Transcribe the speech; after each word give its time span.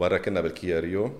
مره 0.00 0.18
كنا 0.18 0.40
بالكيا 0.40 0.80
ريو 0.80 1.12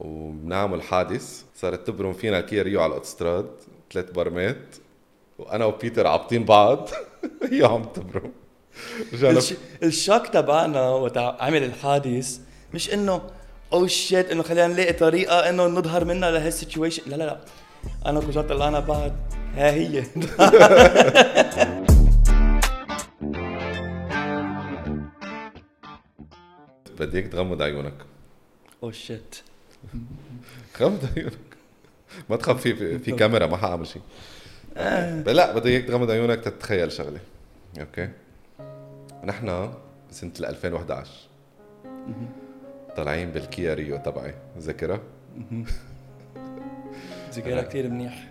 وبنعمل 0.00 0.82
حادث. 0.82 1.42
صارت 1.56 1.86
تبرم 1.86 2.12
فينا 2.12 2.38
الكيا 2.38 2.62
ريو 2.62 2.80
على 2.80 2.90
الاوتوستراد 2.90 3.46
ثلاث 3.92 4.10
برمات 4.10 4.76
وأنا 5.38 5.64
وبيتر 5.64 6.06
عابطين 6.06 6.44
بعض. 6.44 6.88
هي 7.52 7.64
عم 7.64 7.84
تبرم. 7.84 8.32
رجعنا 9.12 9.38
الش... 9.38 9.54
ال 9.82 9.89
shock 9.89 10.26
تبعنا 10.26 10.88
وقت 10.88 11.16
عمل 11.18 11.62
الحادث 11.62 12.40
مش 12.74 12.94
إنه 12.94 13.22
oh 13.72 13.86
shit 13.86 14.30
إنه 14.30 14.42
خلينا 14.42 14.66
نلاقي 14.66 14.92
طريقة 14.92 15.48
إنه 15.48 15.66
نظهر 15.66 16.04
منها 16.04 16.30
لهال 16.30 16.48
situation 16.48 17.02
لا 17.10 17.16
لا 17.16 17.24
لا. 17.24 17.40
أنا 18.06 18.18
وكجان 18.18 18.46
طلعنا 18.46 18.80
بعض 18.80 19.12
ها 19.54 19.70
هي. 19.70 20.04
بدي 26.98 27.18
إياك 27.18 27.32
تغمض 27.32 27.62
عيونك. 27.62 27.94
oh 28.86 28.90
shit 28.90 29.36
غمض 30.80 31.04
عيونك 31.16 31.56
ما 32.30 32.36
تخاف 32.36 32.60
في 32.60 32.98
في, 32.98 33.12
كاميرا 33.12 33.46
ما 33.46 33.56
حأعمل 33.56 33.86
شيء. 33.86 34.02
لا 35.26 35.54
بدي 35.54 35.68
اياك 35.68 35.84
تغمض 35.84 36.10
عيونك 36.10 36.40
تتخيل 36.40 36.92
شغلة. 36.92 37.20
okay؟ 37.80 38.08
نحن 39.24 39.72
بسنه 40.10 40.32
2011 40.40 41.10
طالعين 42.96 43.30
بالكيا 43.30 43.74
ريو 43.74 43.96
تبعي. 43.96 44.34
ذاكرها 44.58 45.00
ذكرها 47.34 47.62
كثير 47.62 47.88
منيح. 47.88 48.30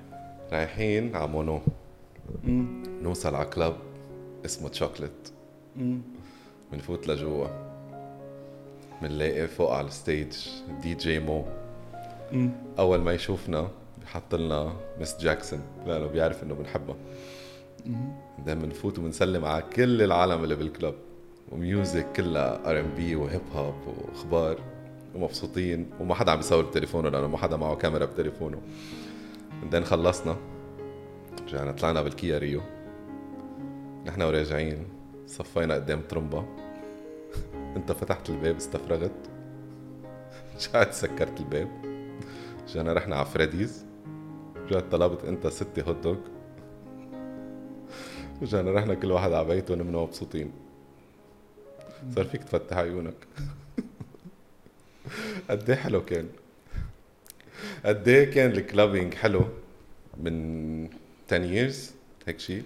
رايحين 0.51 1.15
على 1.15 1.27
مونو. 1.27 1.61
نوصل 3.01 3.35
على 3.35 3.45
club 3.45 3.75
اسمه 4.45 4.69
تشوكلت. 4.69 5.33
بنفوت 6.71 7.07
لجوا. 7.07 7.74
بنلاقي 9.01 9.47
فوق 9.47 9.73
على 9.73 9.87
ال 9.87 10.33
stage 10.81 10.93
DJ 10.93 11.19
Mo. 11.19 11.45
مم. 12.31 12.51
أول 12.79 12.99
ما 13.01 13.13
يشوفنا 13.13 13.69
بحط 14.01 14.35
لنا 14.35 14.73
Ms. 15.01 15.17
Jackson 15.21 15.61
لأنه 15.87 16.07
بيعرف 16.07 16.43
إنه 16.43 16.53
بنحبها 16.53 16.95
بعدين 18.37 18.59
بنفوت 18.59 18.99
وبنسلم 18.99 19.45
على 19.45 19.63
كل 19.75 20.01
العالم 20.01 20.43
اللي 20.43 20.55
بال 20.55 20.68
club 20.68 20.95
و 21.51 21.61
music 21.61 22.11
كلها 22.15 22.69
R&B 22.69 22.95
و 22.95 23.00
hip 23.00 23.15
hop 23.15 23.75
وأخبار 23.87 24.59
ومبسوطين. 25.15 25.89
وما 25.99 26.15
حدا 26.15 26.31
عم 26.31 26.39
يصور 26.39 26.63
بتليفونه 26.65 27.09
لأنه 27.09 27.27
ما 27.27 27.37
حدا 27.37 27.57
معه 27.57 27.75
كاميرا 27.75 28.05
بتليفونه. 28.05 28.61
بعدين 29.63 29.83
خلصنا. 29.83 30.35
رجعنا 31.47 31.71
طلعنا 31.71 32.01
بالكيا 32.01 32.37
ريو. 32.37 32.61
نحن 34.05 34.21
وراجعين 34.21 34.87
صفينا 35.27 35.73
قدام 35.73 36.01
ترمبا 36.01 36.45
انت 37.75 37.91
فتحت 37.91 38.29
الباب 38.29 38.55
استفرغت. 38.55 39.11
رجعت 40.55 40.93
سكرت 40.93 41.39
الباب. 41.39 41.69
رجعنا 42.69 42.93
رحنا 42.93 43.15
على 43.15 43.25
فريديز. 43.25 43.85
رجعت 44.55 44.83
طلبت 44.91 45.25
انت 45.25 45.47
ستة 45.47 45.81
hot 45.81 45.95
dog 45.95 46.17
رجعنا 48.41 48.71
رحنا 48.71 48.93
كل 48.93 49.11
واحد 49.11 49.33
على 49.33 49.47
بيته 49.47 49.73
ونمنا 49.73 49.97
مبسوطين. 49.97 50.51
صار 52.15 52.25
فيك 52.25 52.43
تفتح 52.43 52.77
عيونك. 52.77 53.13
قد 55.49 55.69
إيه 55.69 55.77
حلو 55.77 56.05
كان. 56.05 56.27
قد 57.85 58.07
إيه 58.07 58.31
كان 58.31 58.51
ال 58.51 58.58
clubbing 58.58 59.13
حلو 59.13 59.41
من 60.17 60.85
10 61.31 61.69
years 61.71 61.75
هيك 62.27 62.39
شيء 62.39 62.63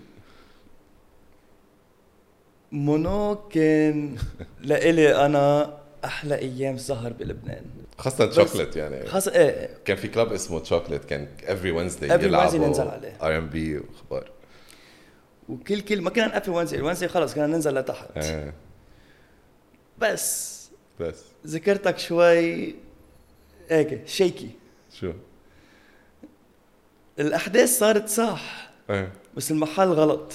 مونو 2.71 3.35
كان 3.49 4.17
لإلي 4.61 5.25
أنا 5.25 5.77
أحلى 6.05 6.35
أيام 6.35 6.77
سهر 6.77 7.13
بلبنان. 7.13 7.65
خاصة 7.97 8.31
شوكليت 8.31 8.75
يعني. 8.75 9.07
خاصة 9.07 9.31
إيه 9.35 9.77
كان 9.85 9.97
في 9.97 10.07
club 10.07 10.33
اسمه 10.33 10.63
شوكليت 10.63 11.05
كان 11.05 11.27
every 11.43 12.09
Wednesday 12.09 12.55
ننزل 12.55 12.87
عليه. 12.87 13.17
R&B 13.21 13.77
واخبار 13.77 14.31
وكل 15.49 15.81
كل 15.81 16.01
ما 16.01 16.09
كنا 16.09 16.27
نقفل 16.27 16.51
وانزي 16.51 16.77
الوانزي 16.77 17.07
خلص 17.07 17.33
كنا 17.35 17.47
ننزل 17.47 17.73
لتحت. 17.75 18.07
آه. 18.17 18.53
بس. 19.97 20.59
بس. 20.99 21.15
ذكرتك 21.47 21.99
شوي 21.99 22.75
هيك 23.69 24.07
شيكي 24.07 24.49
شو؟ 24.99 25.11
الأحداث 27.19 27.79
صارت 27.79 28.09
صح 28.09 28.69
آه. 28.89 29.07
بس 29.37 29.51
المحل 29.51 29.87
غلط. 29.87 30.33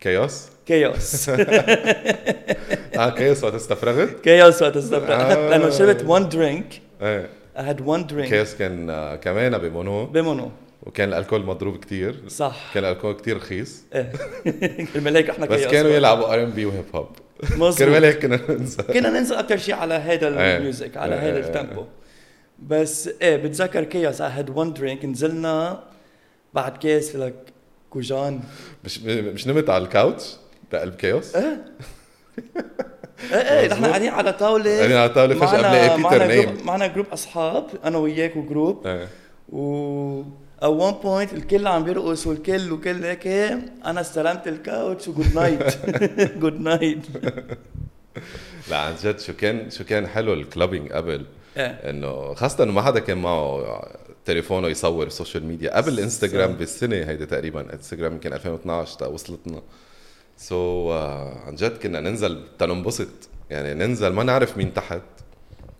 كيوس 0.00 0.46
كيوس 0.70 1.28
آه 1.28 3.10
كيوس 3.10 3.44
وقت 3.44 3.54
استفرغت 3.54 4.20
كيوس 4.20 4.62
وقت 4.62 4.76
استفرغ 4.76 5.14
آه. 5.14 5.48
لأنه 5.50 5.70
شربت 5.70 6.00
one 6.00 6.34
drink? 6.34 6.78
إيه 7.02 7.28
I 7.56 7.60
had 7.60 7.80
one 7.80 8.12
drink. 8.12 8.28
كيوس 8.28 8.54
كان 8.54 8.86
كمان 9.22 9.58
بمونو 9.58 10.06
بمونو 10.06 10.50
وكان 10.82 11.08
ال 11.08 11.13
alcool 11.13 11.44
مضروب 11.44 11.76
كتير 11.76 12.28
صح 12.28 12.70
كان 12.74 12.84
ال 12.84 12.88
alcool 12.88 13.14
كتير 13.14 13.36
رخيص 13.36 13.84
إيه 13.94 14.12
كرمال 14.94 15.16
هيك 15.16 15.30
إحنا 15.30 15.46
بس 15.46 15.64
كانوا 15.64 15.90
يلعبوا 15.90 16.34
R&B 16.34 16.50
و 16.50 16.54
hip 16.54 16.64
hop 16.64 17.08
كرمال 17.78 18.04
هيك 18.04 18.18
كنا 18.18 18.40
ننسى 18.48 18.82
كنا 18.82 19.10
ننزل 19.10 19.34
أكثر 19.34 19.56
شيء 19.56 19.74
على 19.74 20.10
إيه. 20.10 20.28
ال 20.28 20.39
music 20.39 20.96
على. 20.96 21.14
هيدا 21.14 21.38
ال 21.38 21.46
tempo 21.46 21.84
بس 22.58 23.10
إيه 23.22 23.36
بتذكر 23.36 23.84
كيوس 23.84 24.22
I 24.22 24.30
had 24.38 24.50
one 24.56 24.80
drink 24.80 25.04
نزلنا 25.04 25.82
بعد 26.54 26.76
كاس 26.76 27.16
لك 27.16 27.34
كوجان. 27.90 28.40
مش 28.84 29.00
مش 29.02 29.46
نمت 29.46 29.70
على 29.70 29.84
ال 29.84 29.91
couch؟ 29.91 30.36
بقلب 30.72 30.94
كيوس؟ 30.94 31.36
إيه؟ 31.36 31.62
إيه 33.32 33.66
نحن 33.68 33.72
مظبوط. 33.76 33.88
قاعدين 33.90 34.08
على 34.08 34.32
طاولة. 34.32 34.76
قاعدين 34.76 34.96
على 34.96 35.08
فجأة 35.34 35.34
معنا- 35.36 35.60
بلاقي 35.68 35.96
بيتر 35.96 36.02
معنا 36.02 36.26
نايم. 36.26 36.56
معنا 36.66 36.86
group 36.86 37.06
أصحاب 37.12 37.66
أنا 37.84 37.98
وياك 37.98 38.36
و 38.36 38.44
group 38.44 38.86
إيه. 38.86 39.08
و 39.48 40.22
at 40.62 40.64
one 40.64 40.94
point 41.04 41.34
الكل 41.34 41.66
عم 41.66 41.84
بيرقص 41.84 42.26
والكل 42.26 42.72
وكل 42.72 43.04
هيك 43.04 43.26
أنا 43.86 44.00
استلمت 44.00 44.48
ال 44.48 44.58
couch 44.58 45.08
و 45.08 45.13
good 45.13 45.34
night 45.34 45.62
good 46.38 46.60
night 46.60 46.98
لا 48.70 48.76
عن 48.78 48.94
جد 49.02 49.18
شو 49.18 49.32
كان 49.32 49.70
شو 49.70 49.84
كان 49.84 50.06
حلو 50.06 50.32
ال 50.32 50.39
clubbing 50.39 50.92
قبل؟ 50.92 51.24
إيه. 51.56 51.66
إنه 51.66 52.34
خاصة 52.34 52.64
إنه 52.64 52.72
ما 52.72 52.82
حدا 52.82 53.00
كان 53.00 53.18
معه 53.18 53.82
تليفونه 54.24 54.68
يصور 54.68 55.06
ال 55.06 55.11
social 55.11 55.44
media 55.46 55.76
قبل 55.76 55.92
الانستغرام 55.92 56.50
صح. 56.52 56.58
بالسنة 56.58 56.96
هيدي 56.96 57.26
تقريبا 57.26 57.74
انستغرام 57.74 58.12
يمكن 58.12 58.32
2012 58.32 58.98
تا 58.98 59.06
وصلتنا. 59.06 59.62
so, 60.40 60.92
uh, 60.92 61.46
عن 61.46 61.54
جد 61.54 61.76
كنا 61.76 62.00
ننزل 62.00 62.42
تننبسط. 62.58 63.08
يعني 63.50 63.74
ننزل 63.74 64.08
ما 64.08 64.22
نعرف 64.22 64.56
مين 64.56 64.74
تحت 64.74 65.02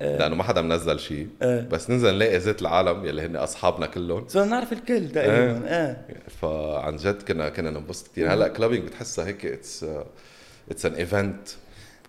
إيه. 0.01 0.17
لأنه 0.17 0.35
ما 0.35 0.43
حدا 0.43 0.63
منزل 0.63 1.01
شيء. 1.01 1.29
إيه. 1.43 1.61
بس 1.61 1.91
ننزل 1.91 2.15
نلاقي 2.15 2.41
زيت 2.41 2.63
العالم 2.63 3.05
يلي 3.05 3.27
هن 3.27 3.37
أصحابنا 3.37 3.87
كلهم. 3.87 4.29
صرنا 4.29 4.47
نعرف 4.47 4.73
الكل 4.73 5.09
تقريبا 5.09 5.69
إيه. 5.69 6.07
فعن 6.43 6.97
جد 6.97 7.23
كنا 7.23 7.49
كنا 7.49 7.71
ننبسط 7.71 8.09
كثير 8.09 8.33
هلأ 8.33 8.49
clubbing 8.49 8.85
بتحسها 8.85 9.27
هيك 9.27 9.47
it's 9.47 9.87
it's 10.71 10.87
an 10.87 10.95
event 10.95 11.49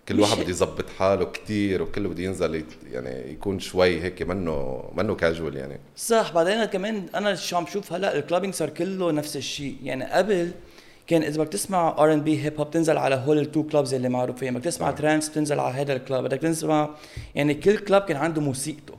كل 0.08 0.20
واحد. 0.20 0.38
بده 0.38 0.48
يظبط 0.48 0.90
حاله 0.98 1.24
كثير 1.24 1.82
وكله 1.82 2.08
بده 2.08 2.22
ينزل 2.22 2.64
يعني 2.90 3.32
يكون 3.32 3.58
شوي 3.58 4.02
هيك 4.02 4.22
منه 4.22 4.84
منه 4.94 5.14
كاجوال 5.14 5.56
يعني. 5.56 5.80
صح. 5.96 6.32
بعدين 6.34 6.64
كمان 6.64 7.06
أنا 7.14 7.34
شو 7.34 7.56
عم 7.56 7.66
شوف 7.66 7.92
هلأ 7.92 8.18
ال 8.18 8.22
clubbing 8.22 8.54
صار 8.54 8.68
كله 8.70 9.12
نفس 9.12 9.36
الشيء. 9.36 9.76
يعني 9.82 10.04
قبل 10.04 10.50
كان 11.12 11.22
إذا 11.22 11.42
بدك 11.42 11.52
تسمع 11.52 11.94
R&B 11.98 12.20
hip 12.20 12.44
hop 12.44 12.70
تنزل 12.70 12.98
على 12.98 13.14
هول 13.14 13.38
ال 13.38 13.44
two 13.44 13.62
clubs 13.62 13.94
اللي 13.94 14.08
معروفين. 14.08 14.54
بدك 14.54 14.64
تسمع 14.64 14.90
trance 14.90 15.30
تنزل 15.30 15.60
على 15.60 15.74
هذا 15.74 15.92
ال 15.92 15.98
club 15.98 16.24
بدك 16.24 16.38
تسمع 16.38 16.90
يعني 17.34 17.54
كل 17.54 17.78
club 17.78 18.02
كان 18.02 18.16
عنده 18.16 18.40
موسيقته. 18.40 18.94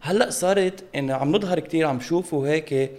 هلأ 0.00 0.30
صارت 0.30 0.84
انه 0.94 1.14
عم 1.14 1.32
نظهر 1.32 1.60
كتير 1.60 1.86
عم 1.86 2.00
شوفوا 2.00 2.48
هيك 2.48 2.90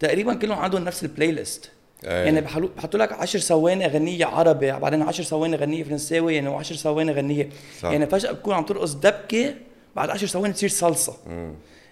تقريبا 0.00 0.34
كلهم 0.34 0.58
عندهم 0.58 0.84
نفس 0.84 1.02
ال 1.02 1.32
playlist. 1.32 1.70
يعني 2.02 2.40
بحطوا 2.40 3.00
لك 3.00 3.12
10 3.12 3.40
ثواني 3.40 3.86
غنية 3.86 4.26
عربي 4.26 4.72
بعدين 4.72 5.02
10 5.02 5.24
ثواني 5.24 5.56
غنية 5.56 5.84
فرنساوي 5.84 6.34
يعني 6.34 6.58
و10 6.58 6.62
ثواني 6.62 7.12
غنية. 7.12 7.48
صح. 7.80 7.90
يعني 7.90 8.06
فجأة 8.06 8.32
بتكون 8.32 8.54
عم 8.54 8.64
ترقص 8.64 8.94
دبكة 8.94 9.54
بعد 9.96 10.10
10 10.10 10.26
ثواني 10.26 10.52
تصير 10.52 10.68
صلصة. 10.68 11.16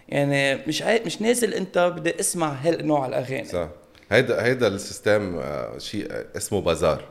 يعني 0.08 0.54
مش 0.54 0.82
عاي... 0.82 1.02
مش 1.06 1.22
نازل 1.22 1.54
أنت 1.54 1.92
بدي 1.96 2.20
أسمع 2.20 2.52
هالنوع 2.52 3.06
الأغاني. 3.06 3.44
صح. 3.44 3.68
هيدا 4.10 4.44
هيدا 4.44 4.66
ال 4.66 4.76
system 4.76 5.36
آه، 5.38 5.78
شيء 5.78 6.24
اسمه 6.36 6.60
بازار. 6.60 7.04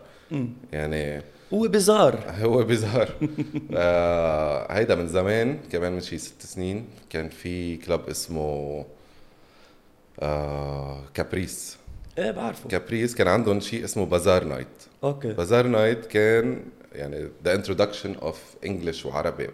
يعني 0.73 1.21
هو 1.53 1.67
بزار. 1.67 2.19
هو 2.41 2.63
بيظهر 2.63 3.09
آه 3.73 4.71
هيدا 4.73 4.95
من 4.95 5.07
زمان 5.07 5.59
كمان 5.71 5.91
من 5.93 6.01
شي 6.01 6.17
ست 6.17 6.41
سنين 6.41 6.85
كان 7.09 7.29
في 7.29 7.77
club 7.77 8.01
اسمه 8.09 8.85
آه 10.19 11.03
كابريس. 11.13 11.77
إيه 12.17 12.31
بعرفه. 12.31 12.69
كابريس 12.69 13.15
كان 13.15 13.27
عندهم 13.27 13.59
شيء 13.59 13.83
اسمه 13.83 14.05
بازار 14.05 14.43
night. 14.43 14.67
Okay. 15.03 15.33
بازار 15.33 15.67
night 15.67 16.05
كان 16.05 16.63
يعني 16.95 17.27
the 17.45 17.55
introduction 17.55 18.15
of 18.15 18.43
English 18.65 19.05
وعربي 19.05 19.47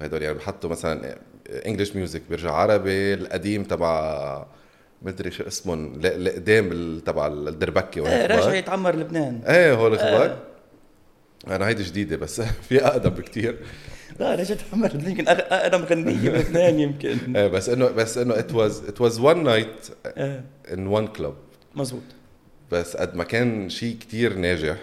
هدول 0.00 0.22
يعني 0.22 0.34
بحطوا 0.38 0.70
مثلا 0.70 1.18
English 1.66 1.96
music 1.96 2.22
بيرجع 2.30 2.52
عربي 2.52 3.14
القديم 3.14 3.64
تبع 3.64 4.46
مدري 5.02 5.30
شو 5.30 5.42
اسمهم 5.46 6.00
ال- 6.04 7.04
تبع 7.04 7.26
الدربكة 7.26 8.08
إيه 8.08 8.26
راجع. 8.26 8.54
يتعمر 8.54 8.96
لبنان. 8.96 9.40
إيه 9.46 9.74
هول 9.74 9.94
الاخبار 9.94 10.22
إيه. 11.48 11.56
أنا 11.56 11.68
هيدي 11.68 11.82
جديدة 11.82 12.16
بس 12.16 12.40
في 12.68 12.84
أقدم 12.86 13.10
بكتير. 13.10 13.58
لا 14.20 14.34
رجعت 14.34 14.58
محمد 14.68 15.08
يمكن 15.08 15.24
اقدم 15.28 15.84
غنيه 15.84 16.30
بلبنان 16.30 16.80
يمكن. 16.80 17.36
إيه 17.36 17.46
بس 17.46 17.68
إنه 17.68 17.86
بس 17.88 18.18
إنه 18.18 18.38
it 18.38 18.54
was 18.54 18.84
it 18.88 19.00
was 19.00 19.18
one 19.20 19.44
night 19.44 19.88
in 20.72 20.86
one 20.86 21.06
club 21.06 21.34
مزبوط 21.74 22.02
بس 22.72 22.96
قد 22.96 23.16
ما 23.16 23.24
كان 23.24 23.68
شيء 23.68 23.96
كتير 24.00 24.34
ناجح 24.34 24.76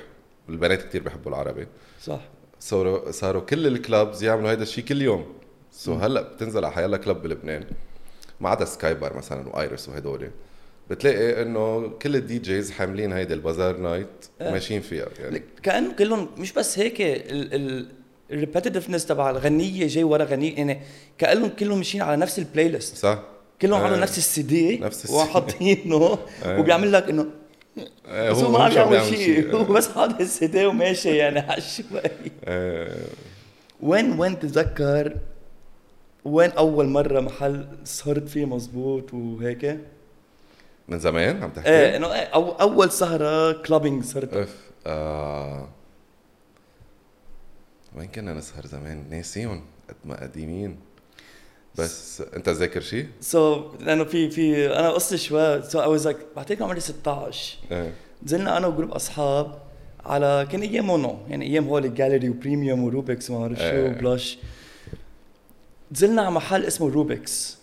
والبنات 0.50 0.82
كتير 0.82 1.04
بيحبوا 1.04 1.32
العربي. 1.32 1.68
صح. 2.04 2.20
صاروا 2.60 3.12
صاروا 3.12 3.42
كل 3.42 3.68
ال 3.68 3.77
clubs 3.77 4.24
يعملوا 4.24 4.52
هيدا 4.52 4.64
الشيء 4.64 4.84
كل 4.86 5.02
يوم. 5.02 5.26
so 5.72 5.94
هلأ 5.94 6.22
بتنزل 6.22 6.66
على 6.66 6.74
حيلا 6.74 6.98
club 6.98 7.22
بلبنان. 7.22 7.64
ما 8.42 8.50
عدا 8.50 8.66
Sky 8.66 8.94
Bar 8.94 9.18
مثلا 9.18 9.48
و 9.48 9.56
Iris 9.56 9.90
وهدول 9.90 10.30
بتلاقي 10.90 11.42
إنه 11.42 11.88
كل 11.88 12.16
ال 12.16 12.40
DJs 12.40 12.72
حاملين 12.72 13.14
هيدي 13.14 13.34
البازار 13.34 13.78
night 13.78 14.08
إيه. 14.42 14.48
وماشيين 14.48 14.82
فيها 14.82 15.08
يعني 15.20 15.44
كأنه 15.64 15.94
كلهم 15.94 16.30
مش 16.38 16.54
بس 16.54 16.80
هيك 16.80 16.96
ال 18.32 18.37
repetitiveness 18.37 19.06
تبع 19.06 19.30
الغنية 19.30 19.88
جاي 19.88 20.04
ورا 20.04 20.24
غنية 20.24 20.58
يعني 20.58 20.80
كأنهم 21.18 21.50
كلهم 21.50 21.78
ماشيين 21.78 22.04
على 22.04 22.18
نفس 22.18 22.40
ال 22.40 22.68
playlist 22.68 22.96
صح؟ 22.96 23.24
كلهم. 23.62 23.82
عملوا 23.82 23.98
نفس 23.98 24.18
السي 24.18 24.42
دي 24.42 24.78
نفس 24.78 25.04
السي. 25.04 25.16
وحاطينه 25.16 26.20
إيه. 26.46 26.60
وبيعمل 26.60 26.92
لك 26.92 27.10
إنه 27.10 27.26
بس 28.08 28.38
هو 28.38 28.52
ما 28.52 28.64
عم 28.64 28.72
يعمل 28.72 29.06
شيء 29.06 29.56
هو. 29.56 29.64
بس 29.64 29.88
حاطط 29.88 30.22
السي 30.22 30.48
دي 30.48 30.66
وماشي 30.66 31.16
يعني 31.16 31.40
عشوائي 31.40 32.32
إيه. 32.48 33.06
وين 33.82 34.20
وين 34.20 34.40
تتذكر 34.40 35.18
وين 36.28 36.52
أول 36.52 36.88
مرة 36.88 37.20
محل 37.20 37.68
صارت 37.84 38.30
فيه 38.30 38.46
مزبوط 38.46 39.14
وهيك 39.14 39.80
من 40.88 41.00
زمان 41.00 41.44
عم 41.44 41.50
تحكي؟ 41.50 41.70
إيه 41.70 41.98
إنه 41.98 42.14
إيه، 42.14 42.22
أو 42.22 42.52
أول 42.52 42.92
سهرة 42.92 43.52
clubbing 43.52 44.04
صارت 44.04 44.34
أف 44.34 44.56
آه. 44.86 45.70
وين 47.96 48.08
كنا 48.08 48.34
نسهر 48.34 48.66
زمان؟ 48.66 49.06
ناسيهم 49.10 49.62
قد 49.90 49.96
ما 50.06 50.24
قديمين 50.24 50.80
بس 51.78 52.22
أنت 52.36 52.50
ذاكر 52.50 52.82
شيء؟ 52.82 53.08
so 53.22 53.62
so, 53.62 53.82
لأنه 53.82 54.04
في 54.04 54.30
في 54.30 54.74
أنا 54.80 54.90
قصتي 54.90 55.18
شوي 55.18 55.62
so 55.62 55.82
I 55.82 55.88
was 55.88 56.08
like 56.08 56.18
بعتقد 56.36 56.62
عمري 56.62 56.80
16 56.80 57.58
إيه 57.72 57.94
نزلنا 58.24 58.58
أنا 58.58 58.68
و 58.68 58.72
group 58.72 58.92
أصحاب 58.92 59.60
على 60.06 60.48
كان 60.52 60.62
أيام 60.62 60.88
مونو 60.88 61.18
يعني 61.30 61.46
أيام 61.46 61.68
هول 61.68 61.86
الجاليري 61.86 62.30
وبريميوم 62.30 62.84
وروبكس 62.84 63.30
وما 63.30 63.40
بعرف 63.40 63.58
شو 63.58 63.64
إيه. 63.64 63.88
بلاش 63.88 64.38
نزلنا 65.92 66.22
على 66.22 66.32
محل 66.32 66.64
اسمه 66.66 66.90
روبكس 66.90 67.58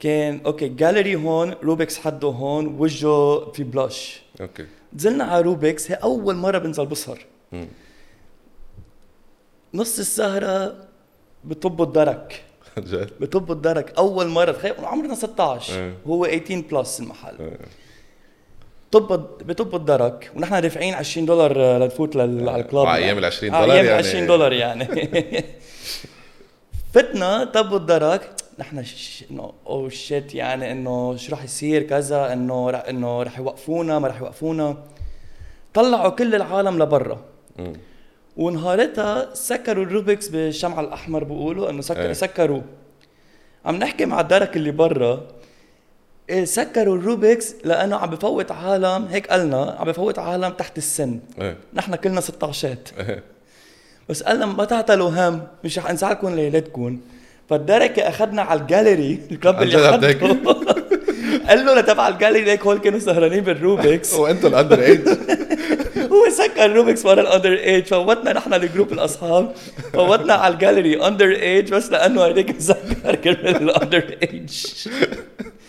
كان 0.00 0.40
okay 0.46 0.68
جاليري 0.68 1.16
هون 1.16 1.54
روبكس 1.62 1.98
حده 1.98 2.28
هون 2.28 2.66
وجهه 2.66 3.50
في 3.52 3.62
بلاش 3.64 4.22
okay. 4.40 4.66
نزلنا 4.94 5.24
على 5.24 5.42
روبكس 5.42 5.90
هي 5.90 5.94
أول 5.96 6.34
مرة 6.34 6.58
بنزل 6.58 6.86
بسهر 6.86 7.18
نص 9.74 9.98
السهرة 9.98 10.74
بطبوا 11.44 11.84
الدرك. 11.84 12.42
جد؟ 12.78 13.10
بطبوا 13.20 13.54
الدرك 13.54 13.92
أول 13.98 14.26
مرة. 14.28 14.52
تخيل 14.52 14.74
عمرنا 14.84 15.14
16 15.14 15.74
إيه. 15.74 15.94
هو 16.06 16.24
18 16.26 16.60
plus 16.70 17.00
المحل. 17.00 17.36
إيه. 17.40 17.58
طب 18.92 19.06
بطب 19.46 19.74
الدرك 19.74 20.30
ونحن 20.36 20.60
دافعين 20.60 20.94
20 20.94 21.26
دولار 21.26 21.52
آه، 21.56 21.78
لنفوت 21.78 22.16
لل- 22.16 22.48
على 22.48 22.62
ال 22.62 22.66
club. 22.66 22.86
على 22.86 23.04
أيام 23.04 23.18
ال 23.18 23.24
20 23.24 23.54
آه، 23.54 23.60
دولار 23.60 23.74
أيام 23.76 23.84
ال 23.84 23.90
يعني. 23.90 24.08
20 24.08 24.26
دولار 24.26 24.52
يعني. 24.52 24.84
فتنا 26.92 27.44
طب 27.44 27.74
الدرك 27.74 28.30
نحن 28.58 28.84
ش- 28.84 29.24
إنه 29.30 29.52
oh 29.66 29.88
shit 29.88 30.34
يعني 30.34 30.72
إنه 30.72 31.16
شو 31.16 31.32
رح 31.32 31.44
يصير؟ 31.44 31.82
كذا 31.82 32.32
إنه 32.32 32.70
رح 32.70 32.84
إنه 32.88 33.22
رح 33.22 33.38
يوقفونا 33.38 33.98
ما 33.98 34.08
رح 34.08 34.20
يوقفونا. 34.20 34.76
طلعوا 35.74 36.08
كل 36.10 36.34
العالم 36.34 36.82
لبرا. 36.82 37.20
ونهارتها 38.36 39.34
سكروا 39.34 39.84
الروبكس 39.84 40.28
بالشمع 40.28 40.80
الأحمر 40.80 41.24
بيقولوا 41.24 41.70
إنه 41.70 41.80
سكر 41.82 42.02
إيه. 42.06 42.12
سكروه 42.12 42.62
عم 43.64 43.76
نحكي 43.76 44.04
مع 44.04 44.20
الدرك 44.20 44.56
اللي 44.56 44.70
برا 44.70 45.26
إيه 46.30 46.44
سكروا 46.44 46.96
الروبكس 46.96 47.54
لأنه 47.64 47.96
عم 47.96 48.10
بفوت 48.10 48.52
عالم 48.52 49.04
هيك 49.10 49.26
قالنا 49.30 49.76
عم 49.78 49.86
بفوت 49.86 50.18
عالم 50.18 50.48
تحت 50.52 50.78
السن. 50.78 51.20
إيه. 51.40 51.56
نحن 51.74 51.94
كلنا 51.94 52.20
16 52.20 52.76
إيه. 52.98 53.22
بس 54.08 54.22
قال 54.22 54.40
لهم 54.40 54.56
ما 54.56 54.64
تعتلوا 54.64 55.10
هم 55.10 55.42
مش 55.64 55.78
رح 55.78 55.90
أنزعلكم 55.90 56.34
ليلتكم. 56.34 56.98
فالدركة 57.50 58.08
أخذنا 58.08 58.42
على 58.42 58.60
الجاليري 58.60 59.20
ال 59.30 59.36
club 59.36 59.62
اللي 59.62 59.92
حده 59.92 60.12
قال 61.48 61.66
له 61.66 61.74
لتبع 61.80 62.08
الجاليري 62.08 62.50
هيك 62.50 62.62
هول 62.62 62.78
كانوا 62.78 62.98
سهرانين 62.98 63.40
بالروبكس. 63.40 64.14
وأنتم 64.14 64.48
ال 64.48 64.54
under 64.54 64.82
age 64.82 65.08
هو 66.12 66.30
سكر 66.30 66.72
روبكس 66.72 67.06
ورا 67.06 67.20
ال 67.20 67.25
under 67.25 67.52
age 67.52 67.84
فوتنا 67.84 68.32
نحن 68.32 68.54
ال 68.54 68.60
group 68.60 68.92
الأصحاب. 68.92 69.52
فوتنا 69.92 70.34
على 70.34 70.54
الجاليري 70.54 71.06
under 71.06 71.30
age 71.30 71.74
بس 71.74 71.90
لأنه 71.90 72.24
هيك 72.24 72.56
مسكر 72.56 73.14
كرمال 73.14 73.56
ال 73.70 73.78
under 73.78 74.16
age 74.22 74.66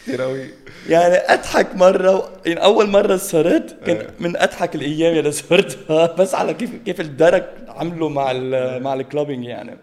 كثير 0.04 0.22
قوي 0.22 0.50
يعني 0.90 1.16
أضحك 1.16 1.76
مرة 1.76 2.30
يعني 2.46 2.64
أول 2.64 2.90
مرة 2.90 3.16
صرت 3.16 3.84
كان 3.86 4.08
من 4.20 4.38
أضحك 4.38 4.76
الأيام 4.76 5.18
اللي 5.18 5.32
صرتها. 5.32 6.06
بس 6.20 6.36
على 6.36 6.54
كيف 6.54 6.76
كيف 6.86 7.02
الدرك 7.02 7.66
عملوا 7.68 8.10
مع 8.10 8.32
ال 8.32 8.84
مع 8.84 8.94
ال 8.94 9.00
clubbing 9.00 9.46
يعني. 9.46 9.78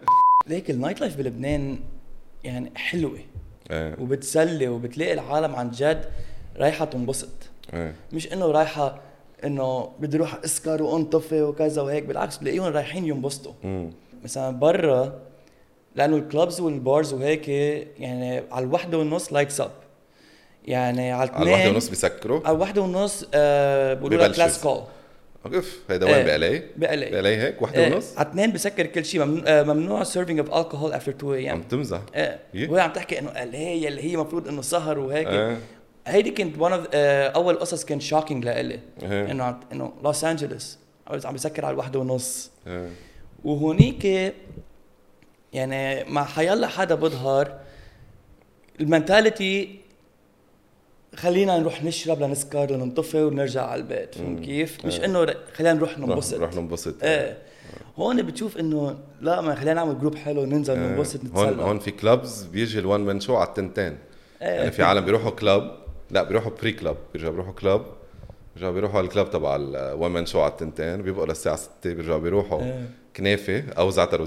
ليك 0.47 0.69
ال 0.69 1.01
nightlife 1.01 1.17
بلبنان 1.17 1.79
يعني 2.43 2.71
حلوة. 2.75 3.19
إيه. 3.71 3.95
وبتسلي 3.99 4.67
وبتلاقي 4.67 5.13
العالم 5.13 5.55
عن 5.55 5.71
جد 5.71 6.05
رايحة 6.57 6.85
تنبسط. 6.85 7.29
إيه. 7.73 7.95
مش 8.13 8.33
إنه 8.33 8.45
رايحة 8.45 8.99
إنه 9.43 9.91
بدي 9.99 10.17
أروح 10.17 10.39
اسكر 10.45 10.83
وانطفي 10.83 11.41
وكذا 11.41 11.81
وهيك 11.81 12.03
بالعكس 12.03 12.37
بلاقيهم 12.37 12.63
رايحين 12.63 13.05
ينبسطوا. 13.05 13.53
مثلا 14.23 14.59
برا 14.59 15.21
لأنه 15.95 16.17
ال 16.17 16.24
clubs 16.24 16.61
وال 16.61 16.78
bars 16.78 17.13
وهيك 17.13 17.47
يعني 17.47 18.43
على 18.51 18.65
الوحده 18.65 18.97
والنص 18.97 19.33
lights 19.33 19.61
up 19.61 19.71
يعني 20.65 21.11
على 21.11 21.31
على 21.31 21.43
الواحدة 21.43 21.53
الاثنين 21.53 21.75
ونص 21.75 21.89
بيسكروا؟ 21.89 22.41
على 22.45 22.53
والنص 22.81 23.25
آه 23.33 23.93
بقولوا 23.93 24.17
لك 24.17 24.25
ببلشوا. 24.25 24.43
last 24.43 24.63
call 24.63 25.55
أوف 25.55 25.79
هيدا 25.89 26.05
وين 26.05 26.15
إيه. 26.15 26.23
بقلاي؟ 26.23 26.65
بقلي 26.77 27.05
بقلاي 27.09 27.37
هيك؟ 27.37 27.61
واحدة 27.61 27.87
ونص؟ 27.87 28.17
على 28.17 28.29
اثنين 28.29 28.51
بسكر 28.51 28.85
كل 28.85 29.05
شيء. 29.05 29.25
ممنوع, 29.25 29.43
آه 29.47 29.63
ممنوع 29.63 30.03
serving 30.03 30.39
of 30.39 30.53
alcohol 30.53 30.93
after 30.93 31.11
2 31.11 31.33
اي 31.33 31.49
عم 31.49 31.61
تمزح. 31.61 32.01
إيه. 32.15 32.39
يه. 32.53 32.69
وهي 32.69 32.81
عم 32.81 32.93
تحكي 32.93 33.19
إنه 33.19 33.31
هي 33.57 33.87
اللي 33.87 34.01
هي 34.03 34.13
المفروض 34.13 34.47
إنه 34.47 34.61
سهر 34.61 34.99
وهيك. 34.99 35.27
إيه. 35.27 35.57
هيدي 36.07 36.29
كانت 36.29 36.55
one 36.55 36.71
of 36.71 36.89
آه 36.93 37.27
أول 37.27 37.59
قصص 37.59 37.85
كان 37.85 37.99
shocking 37.99 38.45
لإلي. 38.45 38.79
إيه. 39.03 39.31
إنه 39.31 39.59
إنه 39.71 39.93
لوس 40.03 40.23
انجلوس 40.23 40.77
عم 41.25 41.33
بسكر 41.33 41.65
على 41.65 41.73
الواحدة 41.73 41.99
ونص. 41.99 42.51
إيه. 42.67 42.89
وهونيك 43.43 44.33
يعني 45.53 46.03
مع 46.03 46.25
حيلا 46.25 46.67
حدا 46.67 46.95
بظهر. 46.95 47.57
ال 48.79 48.89
mentality 48.89 49.80
خلينا 51.15 51.59
نروح 51.59 51.83
نشرب 51.83 52.21
لنسكر 52.21 52.71
لننطفي 52.71 53.23
ونرجع 53.23 53.65
على 53.65 53.81
البيت 53.81 54.15
فهمت. 54.15 54.45
كيف؟ 54.45 54.85
مش 54.85 54.99
إيه. 54.99 55.05
إنه 55.05 55.25
خلينا 55.53 55.73
نروح 55.73 55.99
ننبسط 55.99 56.39
رح 56.39 56.53
ننبسط 56.53 57.03
إيه 57.03 57.37
هون 57.97 58.21
بتشوف 58.21 58.57
إنه 58.57 58.97
لا 59.21 59.41
ما 59.41 59.55
خلينا 59.55 59.73
نعمل 59.73 59.99
group 59.99 60.15
حلو 60.15 60.45
ننزل 60.45 60.73
إيه. 60.73 60.87
ننبسط 60.87 61.19
هون 61.35 61.49
نتسلى 61.49 61.63
هون 61.63 61.79
في 61.79 61.91
clubs 61.91 62.43
بيجي 62.43 62.79
ال 62.79 62.85
one 62.85 63.01
man 63.01 63.19
show 63.19 63.35
على 63.35 63.47
التنتين 63.47 63.97
إيه. 64.41 64.47
يعني 64.47 64.71
في 64.71 64.83
عالم 64.83 65.05
بيروحوا 65.05 65.31
club 65.31 65.71
لا 66.11 66.23
بيروحوا 66.23 66.51
بري 66.61 66.71
club 66.71 66.97
بيرجعوا 67.13 67.31
بيروحوا 67.31 67.53
club 67.53 67.81
بيرجعوا 68.55 68.73
بيروحوا 68.73 68.97
على 68.97 69.07
ال 69.07 69.11
club 69.11 69.29
تبع 69.29 69.55
ال 69.55 69.69
one 69.69 70.11
man 70.11 70.25
show 70.25 70.41
على 70.41 70.51
التنتين 70.51 71.01
بيبقوا 71.01 71.25
للساعة 71.25 71.55
6 71.55 71.71
بيرجعوا 71.93 72.19
بيروحوا 72.19 72.61
إيه. 72.61 72.89
كنافة 73.15 73.63
أو 73.77 73.89
زعتر 73.89 74.25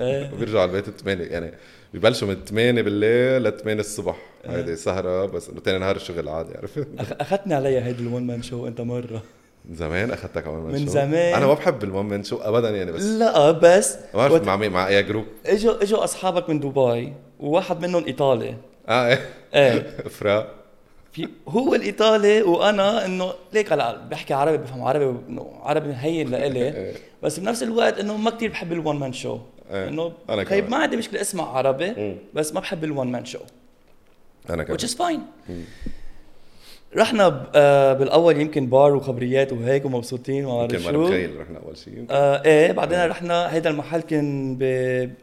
إيه. 0.00 0.32
وبيرجعوا 0.32 0.62
على 0.62 0.70
البيت 0.70 1.00
8 1.00 1.24
يعني 1.24 1.52
ببلشوا 1.94 2.28
من 2.28 2.34
8 2.44 2.82
بالليل 2.82 3.42
ل 3.44 3.56
8 3.58 3.80
الصبح 3.80 4.16
إيه. 4.44 4.56
هيدي 4.56 4.76
سهرة 4.76 5.26
بس 5.26 5.48
إنه 5.48 5.60
تاني 5.60 5.78
نهار 5.78 5.96
الشغل 5.96 6.28
عادي 6.28 6.56
عرفت؟ 6.58 6.88
أخذتني 7.20 7.54
عليها 7.54 7.86
هيدي 7.86 8.02
ال 8.02 8.08
one 8.08 8.26
man 8.26 8.42
show 8.42 8.66
أنت 8.66 8.80
مرة 8.80 9.22
من 9.68 9.74
زمان 9.76 10.10
أخذتك 10.10 10.46
على 10.46 10.56
man 10.56 10.78
show. 10.86 10.92
زمان. 10.92 11.34
أنا 11.34 11.46
ما 11.46 11.54
بحب 11.54 11.84
الوان 11.84 12.04
مان 12.06 12.24
شو 12.24 12.36
ابدا 12.36 12.70
يعني 12.70 12.92
بس 12.92 13.02
لا 13.02 13.50
بس 13.50 13.96
ما 13.96 14.18
بعرف 14.18 14.32
وقت- 14.32 14.42
مع 14.46 14.56
مين 14.56 14.70
مع 14.72 14.88
أي 14.88 15.02
جروب 15.02 15.24
إجوا 15.46 15.82
إجوا 15.82 16.04
أصحابك 16.04 16.50
من 16.50 16.60
دبي 16.60 17.12
وواحد 17.40 17.80
منهم 17.86 18.04
إيطالي 18.04 18.54
آه 18.88 19.06
إيه 19.08 19.20
إيه 19.54 19.80
فرا 20.18 20.48
في 21.12 21.28
هو 21.48 21.74
الإيطالي 21.74 22.42
وأنا 22.42 23.04
إنه 23.06 23.32
ليك 23.52 23.72
هلا 23.72 23.96
بحكي 23.96 24.34
عربي 24.34 24.56
بفهم 24.56 24.82
عربي 24.82 25.04
إنه 25.28 25.52
عربي 25.62 25.92
هين 25.94 26.28
لإلي 26.30 26.60
إيه. 26.68 26.94
بس 27.22 27.38
بنفس 27.40 27.62
الوقت 27.62 27.98
إنه 27.98 28.16
ما 28.16 28.30
كتير 28.30 28.50
بحب 28.50 28.72
ال 28.72 28.78
one 28.78 28.96
man 28.98 29.12
show. 29.12 29.38
إنه 29.70 30.12
أنا 30.30 30.42
طيب. 30.44 30.70
ما 30.70 30.76
عندي 30.76 30.96
مشكلة 30.96 31.20
اسمع 31.20 31.56
عربي 31.56 31.90
مم. 31.90 32.16
بس 32.34 32.54
ما 32.54 32.60
بحب 32.60 32.84
ال 32.84 32.91
one 32.91 33.12
man 33.12 33.24
show. 33.24 33.38
أنا 34.50 34.62
كمان. 34.62 34.78
Which 34.78 34.82
is 34.82 34.94
fine. 34.94 35.50
مم. 35.50 35.64
رحنا 36.96 37.46
آه 37.54 37.92
بالأول 37.92 38.40
يمكن 38.40 38.66
بار 38.66 38.96
وخبريات 38.96 39.52
وهيك 39.52 39.84
ومبسوطين 39.84 40.44
وما 40.44 40.66
بعرف 40.66 40.86
ما 40.86 40.92
شو. 40.92 41.02
متخيل 41.02 41.40
رحنا 41.40 41.58
أول 41.58 41.76
شيء 41.76 42.06
آه 42.10 42.44
إيه 42.44 42.72
بعدين 42.72 43.06
رحنا 43.06 43.54
هيدا 43.54 43.70
المحل 43.70 44.00
كان 44.00 44.58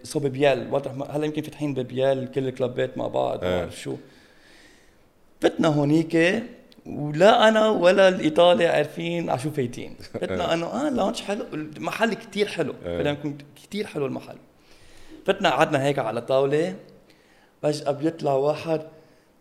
بصوب 0.04 0.28
بيال. 0.28 0.74
وقت 0.74 0.88
هلا 0.88 1.26
يمكن 1.26 1.42
فاتحين 1.42 1.74
ببيال 1.74 2.32
كل 2.32 2.48
الكلابات 2.48 2.98
مع 2.98 3.08
بعض 3.08 3.44
ما 3.44 3.50
إيه. 3.50 3.60
بعرف 3.60 3.80
شو. 3.80 3.96
فتنا 5.42 5.68
هونيك 5.68 6.44
ولا 6.86 7.48
أنا 7.48 7.70
ولا 7.70 8.08
الإيطالي 8.08 8.68
عارفين 8.68 9.30
على 9.30 9.40
شو 9.40 9.52
فايتين. 9.52 9.96
فتنا 10.14 10.54
انه 10.54 10.66
آه 10.66 10.90
lounge 10.90 11.22
حلو. 11.22 11.46
المحل 11.54 12.14
كتير 12.14 12.48
حلو. 12.48 12.74
إيه. 12.86 13.18
كتير 13.64 13.88
حلو 13.88 14.06
المحل. 14.06 14.38
فتنا 15.26 15.50
قعدنا 15.50 15.84
هيك 15.84 16.00
على 16.00 16.22
طاولة. 16.22 16.76
فجاه 17.62 17.92
بيطلع 17.92 18.34
واحد 18.34 18.82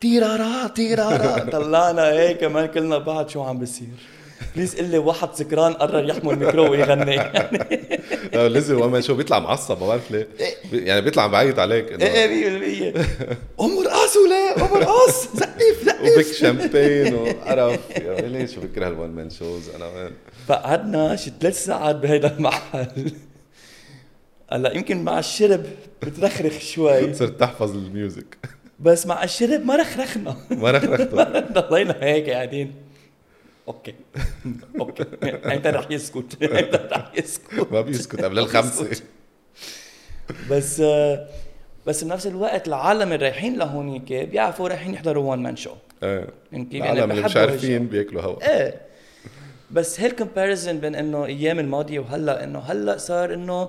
تيرارا 0.00 0.68
تيرارا. 0.68 1.38
طلعنا 1.58 2.10
هيك 2.10 2.38
كمان 2.38 2.66
كلنا 2.66 2.98
بعد 2.98 3.28
شو 3.28 3.42
عم 3.42 3.58
بيصير 3.58 4.19
please 4.56 4.76
قل 4.76 4.84
لي 4.84 4.98
واحد 4.98 5.34
سكران 5.34 5.72
قرر 5.72 6.08
يحمل 6.08 6.32
الميكرو 6.32 6.70
ويغني. 6.70 7.16
لا 8.34 8.48
لازم 8.48 8.80
وما 8.80 9.00
شو 9.00 9.14
بيطلع 9.14 9.38
معصب 9.38 9.80
ما 9.80 9.86
بعرف 9.88 10.10
ليه. 10.10 10.28
يعني 10.72 11.00
بيطلع 11.00 11.26
بعيط 11.26 11.58
عليك 11.58 12.02
إيه 12.02 12.94
100% 12.94 12.98
أم 13.60 13.78
رقاص 13.78 14.16
ولا 14.16 14.66
أم 14.66 14.74
رقاص. 14.74 15.36
زقف 15.36 15.82
وبك 15.82 16.24
زقف 16.24 16.36
شامبين 16.36 17.14
وقرف. 17.14 17.80
يا 17.90 18.46
شو 18.46 18.60
بكره 18.60 18.88
ال 18.88 18.94
one 18.94 19.10
man 19.10 19.30
shows؟ 19.30 19.68
أنا 19.68 19.86
وين؟ 19.86 20.10
فقعدنا 20.48 21.16
شي 21.16 21.32
ثلاث 21.40 21.64
ساعات 21.64 21.96
بهيدا 21.96 22.36
المحل. 22.36 23.12
هلا 24.52 24.76
يمكن 24.76 25.02
مع 25.04 25.18
الشرب 25.18 25.62
بترخرخ 26.02 26.58
شوي. 26.58 27.14
صرت 27.14 27.40
تحفظ 27.40 27.76
ال 27.76 27.85
music. 27.85 28.36
بس 28.80 29.06
مع 29.06 29.24
الشرب 29.24 29.66
ما 29.66 29.76
رخرخنا. 29.76 30.36
ما 30.50 30.70
رخرخته 30.70 31.40
ضلينا 31.70 31.96
هيك 32.00 32.30
قاعدين. 32.30 32.89
okay 33.70 33.94
okay 34.80 35.04
انت 35.54 35.66
رح 35.66 35.90
يسكت 35.90 36.42
انت 36.42 36.88
رح 36.92 37.12
يسكت 37.18 37.72
ما 37.72 37.80
بيسكت 37.80 38.20
قبل 38.24 38.38
الخمسة. 38.38 38.88
بس 40.50 40.82
بس 41.86 42.04
بنفس 42.04 42.26
الوقت 42.26 42.68
العالم 42.68 43.12
اللي 43.12 43.16
رايحين 43.16 43.58
لهونيك 43.58 44.12
بيعرفوا 44.12 44.68
رايحين 44.68 44.94
يحضروا 44.94 45.30
one 45.30 45.38
man 45.38 45.56
show 45.56 45.70
إيه 46.02 46.26
كيف؟ 46.52 46.72
يعني 46.72 46.92
العالم 46.92 47.10
اللي 47.10 47.22
مش 47.22 47.36
عارفين 47.36 47.86
بياكلوا 47.86 48.22
هوا. 48.22 48.56
إيه. 48.56 48.80
بس 49.70 50.00
هال 50.00 50.13
comparison 50.13 50.78
بين 50.80 50.94
إنه 50.94 51.24
أيام 51.24 51.58
الماضية 51.58 51.98
وهلأ 51.98 52.44
إنه 52.44 52.58
هلأ 52.58 52.96
صار 52.96 53.34
إنه 53.34 53.68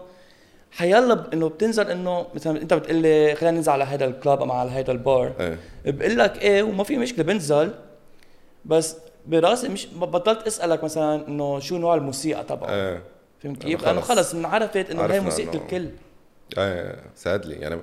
حيلا 0.72 1.34
إنه 1.34 1.50
بتنزل 1.50 1.92
إنه 1.92 2.28
مثلا 2.36 2.62
أنت 2.62 2.74
بتقول 2.74 2.96
لي 2.96 3.36
خلينا 3.36 3.58
ننزل 3.58 3.72
على 3.72 3.84
هذا 3.84 4.06
ال 4.06 4.13
club 4.13 4.42
أو 4.42 4.52
على 4.52 4.72
هذا 4.72 4.92
البار 4.92 5.34
إيه. 5.40 5.58
بقول 5.92 6.18
لك 6.18 6.42
إيه 6.42 6.64
وما 6.64 6.84
في 6.84 6.98
مشكلة 6.98 7.24
بنزل. 7.24 7.72
بس 8.66 8.96
براسي 9.28 9.68
مش 9.70 9.88
بطلت 9.96 10.48
أسألك 10.48 10.84
مثلا 10.84 11.28
إنه 11.28 11.60
شو 11.60 11.78
نوع 11.78 11.96
الموسيقى 11.96 12.44
تبعه 12.44 12.70
إيه 12.70 13.04
فهمت 13.44 13.62
كيف؟ 13.64 13.84
لأنه 13.86 14.02
خلص. 14.02 14.34
انعرفت 14.34 14.76
إنه 14.92 15.06
هي 15.06 15.20
موسيقى 15.20 15.52
إنه- 15.52 15.56
الكل 15.62 15.90
إيه 16.58 16.96
sadly 17.16 17.56
يعني 17.56 17.76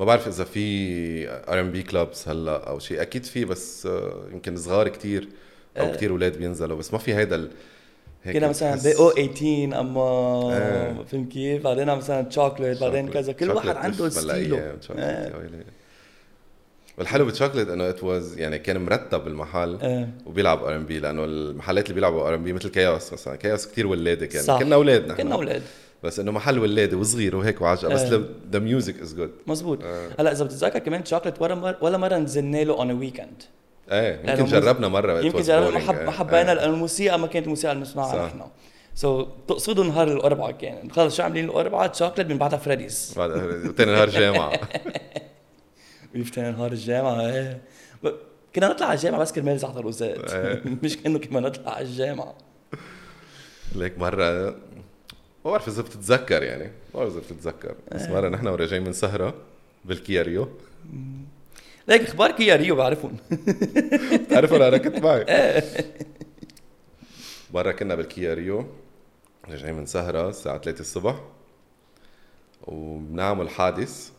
ما 0.00 0.04
بعرف 0.04 0.28
إذا 0.28 0.44
في 0.44 1.28
R&B 1.30 1.82
clubs 1.82 2.28
هلأ 2.28 2.68
أو 2.68 2.78
شيء 2.78 3.02
أكيد 3.02 3.24
في 3.24 3.44
بس 3.44 3.86
آه، 3.86 4.22
يمكن 4.32 4.56
صغار 4.56 4.88
كتير 4.88 5.28
أو 5.78 5.86
إيه. 5.86 5.92
كتير 5.92 6.10
أولاد 6.10 6.38
بينزلوا 6.38 6.76
بس 6.76 6.92
ما 6.92 6.98
في 6.98 7.14
هيدا 7.14 7.36
ال... 7.36 7.50
هيك 8.24 8.36
كنا 8.36 8.48
مثلا 8.48 8.74
below 8.82 9.10
18 9.10 9.80
أما 9.80 10.52
إيه. 10.56 11.04
فهمت 11.04 11.32
كيف؟ 11.32 11.64
بعدين 11.64 11.86
مثلا 11.86 12.22
تشوكلت 12.22 12.80
بعدين. 12.80 13.08
كذا 13.08 13.32
كل 13.32 13.50
واحد 13.50 13.76
عنده 13.76 14.06
ألف 14.06 14.24
ملايين 14.24 14.46
style 14.46 14.76
ه 14.80 14.82
Chocolate، 14.82 15.04
إيه. 15.06 15.32
يا 15.32 15.36
ويلي. 15.36 15.64
والحلو 16.98 17.24
بالشوكليت 17.24 17.68
إنه 17.68 17.88
it 17.88 18.04
was 18.04 18.38
يعني 18.38 18.58
كان 18.58 18.84
مرتب 18.84 19.26
المحل 19.26 19.78
إيه. 19.82 20.08
وبيلعب 20.26 20.64
R&B 20.64 20.98
لأنه 20.98 21.24
المحلات 21.24 21.84
اللي 21.84 21.94
بيلعبوا 21.94 22.28
R&B 22.28 22.52
مثل 22.52 22.68
Chaos 22.68 23.12
مثلا 23.12 23.36
Chaos 23.36 23.68
كثير 23.68 23.86
ولادة 23.86 24.26
كان 24.26 24.42
صح. 24.42 24.58
كنا 24.58 24.74
أولاد 24.74 25.08
نحن 25.08 25.22
كنا 25.22 25.34
أولاد 25.34 25.62
بس 26.02 26.20
إنه 26.20 26.32
محل 26.32 26.58
ولادة 26.58 26.96
وصغير 26.96 27.36
وهيك 27.36 27.60
وعجقه 27.60 27.94
بس 27.94 28.00
إيه. 28.00 28.22
the 28.52 28.58
music 28.58 29.00
is 29.00 29.14
good 29.14 29.30
مزبوط. 29.46 29.78
هلا 30.18 30.32
إذا 30.32 30.44
بتتذكر 30.44 30.78
كمان 30.78 31.04
تشوكلت 31.04 31.42
ولا 31.42 31.54
مره 31.54 31.76
ولا 31.80 31.98
مرة 31.98 32.16
نزلنا 32.16 32.64
له 32.64 32.74
on 32.74 32.90
weekend 32.90 33.42
إيه 33.92 34.20
يمكن 34.30 34.44
جربنا 34.44 34.88
مرة 34.88 35.20
يمكن 35.20 35.42
جربنا 35.42 35.70
ما. 35.70 35.78
حب 35.78 35.94
إيه. 35.94 36.10
حبينا 36.10 36.52
إيه. 36.52 36.52
لأنه 36.52 36.74
الموسيقى 36.74 37.18
ما 37.18 37.26
كانت 37.26 37.46
الموسيقى 37.46 37.72
اللي. 37.72 37.84
بنسمعها 37.84 38.26
نحن 38.26 38.40
so 38.94 39.26
تقصدوا 39.48 39.84
نهار 39.84 40.12
الأربعاء 40.12 40.50
كان 40.50 40.90
خلص 40.90 41.16
شو 41.16 41.22
عاملين 41.22 41.44
الأربعاء 41.44 41.86
تشوكلت 41.86 42.26
من 42.30 42.38
بعدها 42.38 42.58
Fridays 42.58 43.14
بعد 43.16 43.30
وتاني 43.66 43.92
نهار 43.92 44.10
جامعة 44.10 44.52
ويفتح 46.14 46.42
نهار 46.42 46.72
الجامعة 46.72 47.52
ب- 48.04 48.16
كنا 48.54 48.68
نطلع 48.68 48.86
على 48.86 48.94
الجامعة 48.96 49.20
بس 49.20 49.32
كرمال 49.32 49.58
زعتر 49.58 49.86
وزاد 49.86 50.30
إيه. 50.30 50.62
مش 50.82 50.96
كأنه 50.96 51.18
كنا 51.18 51.40
نطلع 51.40 51.72
على 51.74 51.86
الجامعة. 51.86 52.34
ليك 53.74 53.98
مرة 53.98 54.50
ما 55.44 55.50
بعرف 55.50 55.68
إذا 55.68 55.82
بتتذكر 55.82 56.42
يعني 56.42 56.64
ما 56.64 57.00
بعرف 57.00 57.12
إذا 57.12 57.20
بتتذكر. 57.20 57.74
بس 57.92 58.02
إيه. 58.02 58.12
مرة 58.12 58.28
نحن 58.28 58.46
وراجعين 58.46 58.84
من 58.84 58.92
سهرة 58.92 59.34
بالكياريو. 59.84 60.48
ليك 61.88 62.02
أخبار 62.02 62.30
كيا 62.30 62.56
ريو 62.56 62.76
بعرفهم. 62.76 63.16
بتعرفوا 64.26 64.68
أنا 64.68 64.78
كنت 64.78 64.98
معي. 64.98 65.22
إيه. 65.28 65.62
مرة 67.54 67.72
كنا 67.72 67.94
بالكيا 67.94 68.34
ريو 68.34 68.66
راجعين 69.48 69.74
من 69.74 69.86
سهرة 69.86 70.28
الساعة 70.28 70.58
3 70.58 70.80
الصبح 70.80 71.20
وبنعمل 72.62 73.48
حادث. 73.48 74.10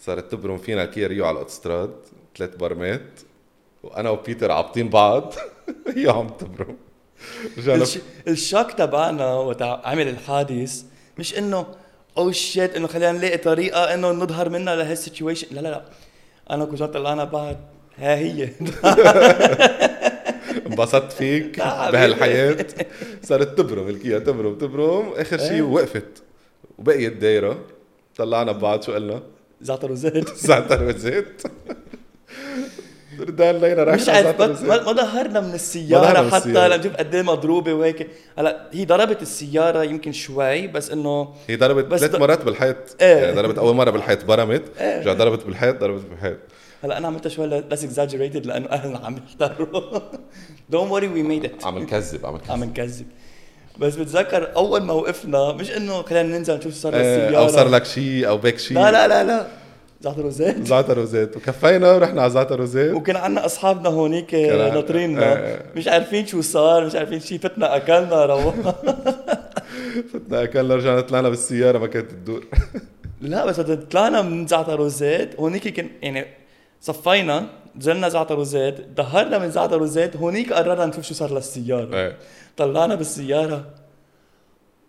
صارت 0.00 0.32
تبرم 0.32 0.58
فينا 0.58 0.84
الكيا 0.84 1.06
ريو 1.06 1.24
على 1.24 1.32
الاوتوستراد 1.34 1.90
ثلاث 2.38 2.56
برمات 2.56 3.20
وأنا 3.82 4.10
وبيتر 4.10 4.50
عابطين 4.50 4.88
بعض. 4.88 5.34
هي 5.96 6.08
عم 6.08 6.28
تبرم. 6.28 6.76
الش- 7.58 7.98
ال 8.28 8.35
shock 8.35 8.72
تبعنا 8.72 9.34
وقت 9.34 9.62
عمل 9.62 10.08
الحادث 10.08 10.82
مش 11.18 11.38
إنه 11.38 11.66
oh 12.18 12.32
shit 12.32 12.76
إنه 12.76 12.86
خلينا 12.86 13.12
نلاقي 13.12 13.38
طريقة 13.38 13.94
إنه 13.94 14.10
نظهر 14.10 14.48
منها 14.48 14.76
لهال 14.76 14.94
situation 14.94 15.46
لا 15.50 15.60
لا 15.60 15.68
لا. 15.68 15.84
أنا 16.50 16.64
كنت 16.64 16.82
طلعنا 16.82 17.24
بعد. 17.24 17.56
ها 17.98 18.16
هي. 18.16 18.48
انبسطت 20.66 21.12
فيك 21.12 21.58
لا، 21.58 21.90
بهالحياة. 21.90 22.66
صارت 23.22 23.58
تبرم 23.58 23.88
الكيا 23.88 24.18
تبرم 24.18 24.58
تبرم. 24.58 25.12
آخر 25.16 25.38
إيه. 25.40 25.48
شيء 25.48 25.62
وقفت. 25.62 26.22
وبقيت 26.78 27.12
دايرة. 27.12 27.58
طلعنا 28.16 28.52
ببعض 28.52 28.82
شو 28.82 28.92
قلنا؟ 28.92 29.22
زعتر 29.60 29.92
وزيت. 29.92 30.36
زعتر 30.48 30.84
وزيت. 30.84 31.42
ردان 33.20 33.56
لينا 33.56 33.84
رايح 33.84 33.96
مش 34.02 34.08
عارف 34.08 34.40
ما, 34.40 34.76
ظهرنا 34.92 35.40
من 35.40 35.54
السيارة 35.54 36.30
حتى. 36.30 36.68
لنشوف 36.68 36.96
قد 36.96 37.14
إيه 37.14 37.22
مضروبه 37.22 37.72
وهيك. 37.72 38.08
هلا 38.38 38.68
هي 38.72 38.84
ضربت 38.84 39.22
السيارة 39.22 39.84
يمكن 39.84 40.12
شوي 40.12 40.66
بس 40.66 40.90
إنه 40.90 41.34
هي 41.48 41.56
ضربت 41.56 41.84
بس 41.84 42.00
ثلاث 42.00 42.14
مرات 42.20 42.44
بالحيط. 42.44 42.76
إيه. 43.00 43.16
يعني 43.16 43.36
ضربت 43.36 43.58
أول 43.58 43.74
مرة 43.74 43.90
بالحيط 43.90 44.24
برمت. 44.24 44.62
رجع 44.80 45.12
ضربت 45.12 45.46
بالحيط 45.46 45.80
ضربت 45.80 46.02
بالحيط. 46.10 46.38
هلا 46.84 46.98
أنا 46.98 47.06
عملتها 47.06 47.30
شوي 47.30 47.46
less 47.46 47.84
exaggerated 47.84 48.46
لأنه 48.46 48.68
أهلنا 48.68 48.98
عم 48.98 49.16
يحضروا. 49.16 50.00
don't 50.70 50.92
worry 50.92 51.08
we 51.08 51.22
made 51.22 51.44
it 51.44 51.64
عم 51.66 51.78
نكذب 51.78 52.26
عم 52.26 52.34
نكذب. 52.36 52.50
عم 52.50 52.64
نكذب. 52.64 53.06
بس 53.78 53.96
بتذكر 53.96 54.56
أول 54.56 54.82
ما 54.82 54.92
وقفنا 54.92 55.52
مش 55.52 55.70
إنه 55.70 56.02
خلينا 56.02 56.38
ننزل 56.38 56.56
نشوف 56.56 56.72
شو 56.72 56.78
صار 56.78 56.94
إيه، 56.94 57.00
للسياره 57.00 57.38
أو 57.42 57.48
صار 57.48 57.68
لك 57.68 57.84
شيء 57.84 58.28
أو 58.28 58.38
بك 58.38 58.58
شيء 58.58 58.76
لا 58.78 58.92
لا 58.92 59.08
لا 59.08 59.24
لا. 59.24 59.46
زعتر 60.00 60.26
وزيت. 60.26 60.66
زعتر 60.66 60.98
وزيت. 60.98 61.36
وكفينا 61.36 61.92
ورحنا 61.92 62.22
على 62.22 62.30
زعتر 62.30 62.62
وزيت. 62.62 62.94
وكان 62.94 63.16
عندنا 63.16 63.46
أصحابنا 63.46 63.88
هونيك 63.88 64.34
ناطريننا. 64.34 65.46
إيه. 65.46 65.62
مش 65.76 65.88
عارفين 65.88 66.26
شو 66.26 66.40
صار 66.40 66.86
مش 66.86 66.94
عارفين 66.94 67.20
شي 67.20 67.38
فتنا 67.38 67.76
أكلنا 67.76 68.26
روحنا. 68.26 68.74
فتنا 70.12 70.42
أكلنا 70.42 70.74
رجعنا 70.74 71.00
طلعنا 71.00 71.28
بالسيارة 71.28 71.78
ما 71.78 71.86
كانت 71.86 72.10
تدور. 72.10 72.44
لا 73.20 73.46
بس 73.46 73.58
وقت 73.58 73.70
طلعنا 73.70 74.22
من 74.22 74.46
زعتر 74.46 74.80
وزيت. 74.80 75.40
هونيك 75.40 75.68
كان 75.68 75.88
يعني 76.02 76.26
صفينا 76.80 77.46
نزلنا 77.76 78.08
زعتر 78.08 78.38
وزيت 78.38 78.74
ظهرنا 78.96 79.38
من 79.38 79.50
زعتر 79.50 79.82
وزيت. 79.82 80.16
هونيك 80.16 80.52
قررنا 80.52 80.86
نشوف 80.86 81.04
شو 81.04 81.14
صار 81.14 81.34
للسيارة. 81.34 81.96
إيه. 81.96 82.16
طلعنا 82.56 82.94
بالسيارة. 82.94 83.70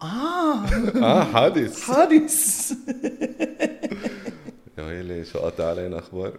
آه. 0.02 0.66
آه 1.04 1.24
حادث. 1.24 1.80
حادث. 1.82 2.72
يا 4.78 4.84
ويلي 4.84 5.26
شو 5.26 5.40
قطع 5.40 5.70
علينا 5.70 6.00
أخبار؟ 6.00 6.38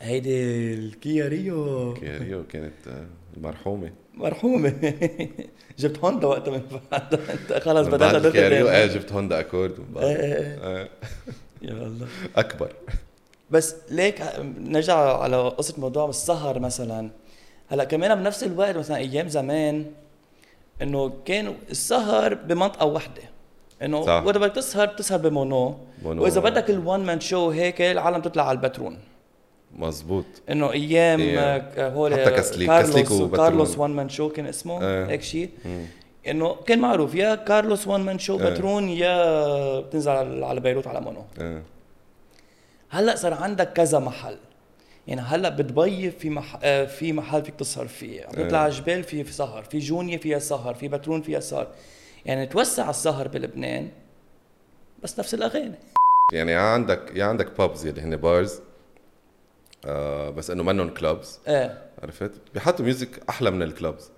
هيدي 0.00 0.74
الكيا 0.74 1.28
ريو. 1.28 1.94
يا 2.02 2.18
ريو 2.18 2.44
كانت 2.46 2.88
آه، 2.88 3.06
المرحومه 3.36 3.92
مرحومة. 4.14 4.74
جبت 5.78 5.98
هوندا 5.98 6.26
وقتها 6.26 6.50
من 6.52 6.62
بعد. 6.92 7.14
خلص 7.60 7.86
بدأت 7.86 8.12
بعد 8.14 8.26
الكيا 8.26 8.48
ريو؟ 8.48 8.66
ادخل 8.66 8.76
إيه 8.76 8.86
جبت 8.86 9.12
هوندا 9.12 9.40
أكورد 9.40 9.80
من 9.80 9.94
بعد. 9.94 10.04
إيه، 10.04 10.16
إيه. 10.16 10.76
إيه. 10.76 10.88
يا 11.62 11.72
الله. 11.72 12.06
أكبر. 12.36 12.72
بس 13.50 13.74
ليك 13.90 14.22
نرجع 14.58 15.18
على 15.18 15.48
قصة 15.48 15.74
موضوع 15.78 16.08
السهر 16.08 16.58
مثلا. 16.58 17.10
هلأ 17.68 17.84
كمان 17.84 18.14
بنفس 18.14 18.44
الوقت 18.44 18.76
مثلا 18.76 18.96
أيام 18.96 19.28
زمان 19.28 19.86
إنه 20.82 21.12
كان 21.24 21.54
السهر 21.70 22.34
بمنطقة 22.34 22.86
واحدة 22.86 23.22
إنه. 23.82 23.98
وقت 24.00 24.38
بدك 24.38 24.54
تسهر 24.54 24.86
بتسهر 24.86 25.18
بمونو 25.18 25.74
مونو. 26.02 26.22
وإذا 26.22 26.40
بدك 26.40 26.70
ال 26.70 26.77
one 26.77 27.00
man 27.00 27.20
show 27.20 27.50
هيك 27.50 27.80
العالم 27.82 28.22
تطلع 28.22 28.48
على 28.48 28.56
البترون 28.58 28.98
مزبوط 29.76 30.24
إنه 30.50 30.72
أيام 30.72 31.20
إيه. 31.20 31.88
هول 31.88 32.12
حتى 32.14 32.30
كسليك- 32.30 32.66
كارلوس 32.66 32.96
كسليك. 33.00 33.30
كارلوس 33.36 33.78
one 33.78 33.90
man 33.90 34.08
show 34.08 34.28
كان 34.28 34.46
اسمه 34.46 34.82
إيه. 34.82 35.06
هيك 35.06 35.22
شيء. 35.22 35.50
إنه 36.28 36.54
كان 36.54 36.78
معروف 36.78 37.14
يا 37.14 37.34
كارلوس 37.34 37.86
one 37.88 38.00
man 38.00 38.18
show 38.18 38.40
إيه. 38.40 38.50
بترون 38.50 38.88
يا 38.88 39.80
بتنزل 39.80 40.44
على 40.44 40.60
بيروت 40.60 40.86
على 40.86 41.00
مونو 41.00 41.24
إيه. 41.40 41.62
هلأ 42.90 43.16
صار 43.16 43.34
عندك 43.34 43.72
كذا 43.72 43.98
محل 43.98 44.36
يعني 45.08 45.20
هلأ 45.20 45.48
بدبي 45.48 46.10
في 46.10 46.30
مح... 46.30 46.58
آه، 46.62 46.84
في 46.84 47.12
محل 47.12 47.44
فيك 47.44 47.54
تسهر 47.54 47.86
فيه. 47.86 48.24
عم 48.24 48.32
تطلع 48.32 48.46
إيه. 48.46 48.56
على 48.56 48.72
الجبال 48.72 49.02
في 49.04 49.24
سهر 49.24 49.62
في 49.62 49.78
جونيا 49.78 50.18
فيها 50.18 50.38
سهر 50.38 50.74
في 50.74 50.88
بترون 50.88 51.22
فيها 51.22 51.40
سهر. 51.40 51.68
يعني 52.24 52.46
توسع 52.46 52.90
السهر 52.90 53.28
بلبنان 53.28 53.88
بس 55.02 55.18
نفس 55.18 55.34
الأغاني. 55.34 55.74
يعني 56.32 56.52
يا 56.52 56.58
عندك 56.58 57.12
يا 57.14 57.24
عندك 57.24 57.58
pubs 57.58 57.86
اللي 57.86 58.00
هن 58.00 58.16
bars 58.16 58.60
آه 59.84 60.30
بس 60.30 60.50
إنه 60.50 60.62
منهم 60.62 60.88
clubs 60.88 61.40
إيه. 61.48 61.82
عرفت؟ 62.02 62.30
بيحطوا 62.54 62.84
music 62.84 63.08
أحلى 63.28 63.50
من 63.50 63.62
ال 63.62 63.70
clubs 63.70 64.10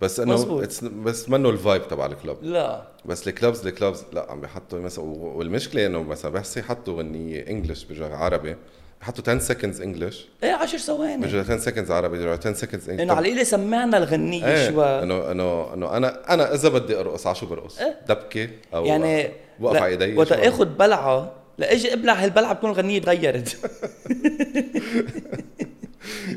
بس 0.00 0.20
إنه 0.20 0.66
بس 0.82 1.28
منه 1.28 1.50
ال 1.50 1.58
vibe 1.58 1.88
تبع 1.88 2.06
ال 2.06 2.12
club 2.12 2.38
لا. 2.42 2.88
بس 3.04 3.28
ال 3.28 3.34
clubs 3.34 3.66
ال 3.66 3.72
clubs 3.72 4.04
لا 4.12 4.30
عم 4.30 4.40
بيحطوا 4.40 4.80
مثلا 4.80 5.04
والمشكلة 5.04 5.86
إنه 5.86 6.02
مثلا 6.02 6.30
بس 6.30 6.56
يحطوا 6.56 6.98
غنيه 6.98 7.46
English 7.48 7.84
بيرجع 7.84 8.16
عربي. 8.16 8.56
بيحطوا 9.04 9.34
10 9.34 9.38
seconds 9.38 9.80
English 9.80 10.26
إيه 10.42 10.52
10 10.52 10.78
ثواني. 10.78 11.26
بيرجع 11.26 11.40
10 11.40 11.58
seconds 11.58 11.90
عربي 11.90 12.18
بيرجع 12.18 12.32
10 12.32 12.52
seconds 12.52 12.88
English 12.88 13.02
إنه 13.02 13.12
على 13.12 13.26
القليلة 13.26 13.44
سمعنا 13.44 13.98
الغنية 13.98 14.46
إيه 14.46 14.70
شوي. 14.70 14.84
انه 14.84 15.30
انه 15.30 15.74
إنه 15.74 15.96
أنا 15.96 16.34
أنا 16.34 16.54
إذا 16.54 16.68
بدي 16.68 17.00
أرقص 17.00 17.26
على 17.26 17.36
شو 17.36 17.46
برقص؟ 17.46 17.78
إيه. 17.78 17.96
دبكة 18.08 18.48
أو 18.74 18.84
يعني 18.84 19.30
بوقف 19.60 19.76
على 19.76 19.86
ايدي 19.86 20.16
وقت 20.16 20.32
آخذ 20.32 20.64
بلعة 20.64 21.32
لاجي 21.58 21.92
أبلع 21.92 22.12
هالبلعة 22.12 22.52
بتكون 22.52 22.70
الغنية 22.70 23.00
تغيرت. 23.00 23.56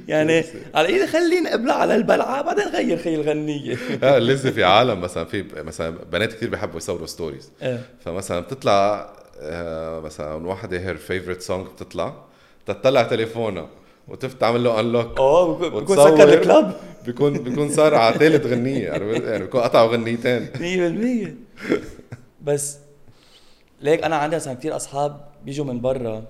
يعني 0.08 0.44
على 0.76 0.88
ايدي 0.88 1.08
خليني 1.08 1.54
أبلع 1.54 1.74
على 1.74 1.96
البلعة 1.96 2.42
بعدين 2.42 2.68
غير 2.68 2.98
خي 2.98 3.16
الغنية. 3.16 3.78
آه 4.04 4.20
لسه 4.20 4.52
في 4.52 4.64
عالم 4.64 5.02
مثلا 5.02 5.26
في 5.26 5.46
مثلا 5.56 5.98
بنات 6.12 6.34
كثير 6.34 6.50
بيحبوا 6.50 6.78
يصوروا 6.78 7.08
stories 7.08 7.52
إيه. 7.62 7.82
فمثلا 8.06 8.40
بتطلع 8.40 9.10
آه، 9.40 10.00
مثلا 10.00 10.48
وحده 10.48 10.80
her 10.80 10.98
favorite 10.98 11.42
song 11.42 11.68
بتطلع. 11.68 12.28
تطلع 12.68 13.04
تليفونها 13.04 13.70
وتفتح 14.08 14.40
تعمل 14.40 14.64
له 14.64 14.80
unlock 14.80 15.20
آه 15.20 15.44
وتصور. 15.50 16.18
سكر 16.18 16.34
الكلاب 16.34 16.76
بيكون 17.06 17.34
بيكون 17.38 17.70
صار 17.70 17.96
على 17.96 18.16
ثالث 18.20 18.46
غنيه؟ 18.46 18.88
يعني 18.88 19.40
بيكون 19.40 19.62
قطعوا 19.62 19.88
غنيتين 19.92 20.50
100% 21.28 21.30
بس 22.44 22.78
ليك 23.82 24.04
أنا 24.04 24.16
عندي 24.16 24.36
مثلا 24.36 24.54
كثير 24.54 24.76
أصحاب 24.76 25.22
بيجوا 25.46 25.66
من 25.66 25.82
برا 25.82 26.24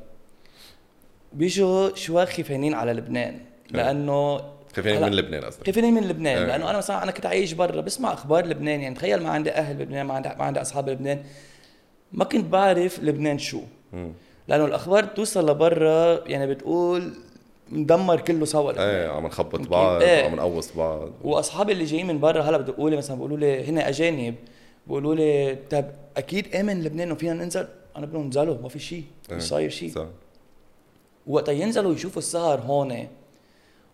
بيجوا 1.33 1.95
شوي 1.95 2.25
خيفانين 2.25 2.73
على 2.73 2.93
لبنان 2.93 3.39
لأنه 3.71 4.37
خايفين 4.75 4.95
هلا- 4.97 5.05
من 5.05 5.13
لبنان 5.13 5.43
قصدك 5.45 5.63
خايفين 5.65 5.93
من 5.93 6.03
لبنان 6.03 6.37
إيه. 6.37 6.45
لأنه 6.45 6.69
أنا 6.69 6.77
مثلا 6.77 7.03
أنا 7.03 7.11
كنت 7.11 7.25
عايش 7.25 7.53
برا 7.53 7.81
بسمع 7.81 8.13
أخبار 8.13 8.45
لبنان 8.45 8.81
يعني 8.81 8.95
تخيل 8.95 9.23
ما 9.23 9.29
عندي 9.29 9.51
أهل 9.51 9.75
بلبنان 9.75 10.05
ما 10.05 10.13
عندي 10.13 10.29
ما 10.29 10.43
عندي 10.43 10.61
أصحاب 10.61 10.85
بلبنان 10.85 11.23
ما 12.11 12.23
كنت 12.25 12.45
بعرف 12.45 12.99
لبنان 13.03 13.39
شو. 13.39 13.61
لأنه 14.47 14.65
الأخبار 14.65 15.03
توصل 15.03 15.49
لبرا 15.49 16.27
يعني 16.27 16.47
بتقول 16.47 17.13
مدمر 17.69 18.21
كله 18.21 18.45
سوا. 18.45 18.71
إيه 18.71 19.07
عم 19.09 19.25
نخبط 19.25 19.67
بعض 19.67 20.01
إيه. 20.01 20.23
وعم 20.23 20.35
نقوص 20.35 20.71
بعض 20.75 21.09
وأصحابي 21.23 21.71
اللي 21.71 21.83
جايين 21.83 22.07
من 22.07 22.19
برا 22.19 22.41
هلا 22.41 22.57
بيقولوا 22.57 22.89
لي 22.89 22.97
مثلا 22.97 23.15
بيقولوا 23.15 23.37
لي 23.37 23.69
هن 23.69 23.77
أجانب 23.77 24.35
بيقولوا 24.87 25.15
لي 25.15 25.57
طب 25.71 25.85
أكيد 26.17 26.55
آمن 26.55 26.83
لبنان 26.83 27.11
وفينا 27.11 27.33
ننزل 27.33 27.67
أنا 27.97 28.05
بقول 28.05 28.13
لهم 28.17 28.25
انزلوا 28.25 28.57
ما 28.61 28.69
في 28.69 28.79
شيء 28.79 29.03
إيه. 29.29 29.35
مش 29.35 29.43
صاير 29.43 29.69
شيء 29.69 29.91
صح 29.91 30.05
وقت 31.27 31.49
ينزلوا 31.49 31.93
يشوفوا 31.93 32.21
السهر 32.21 32.59
هون 32.59 33.07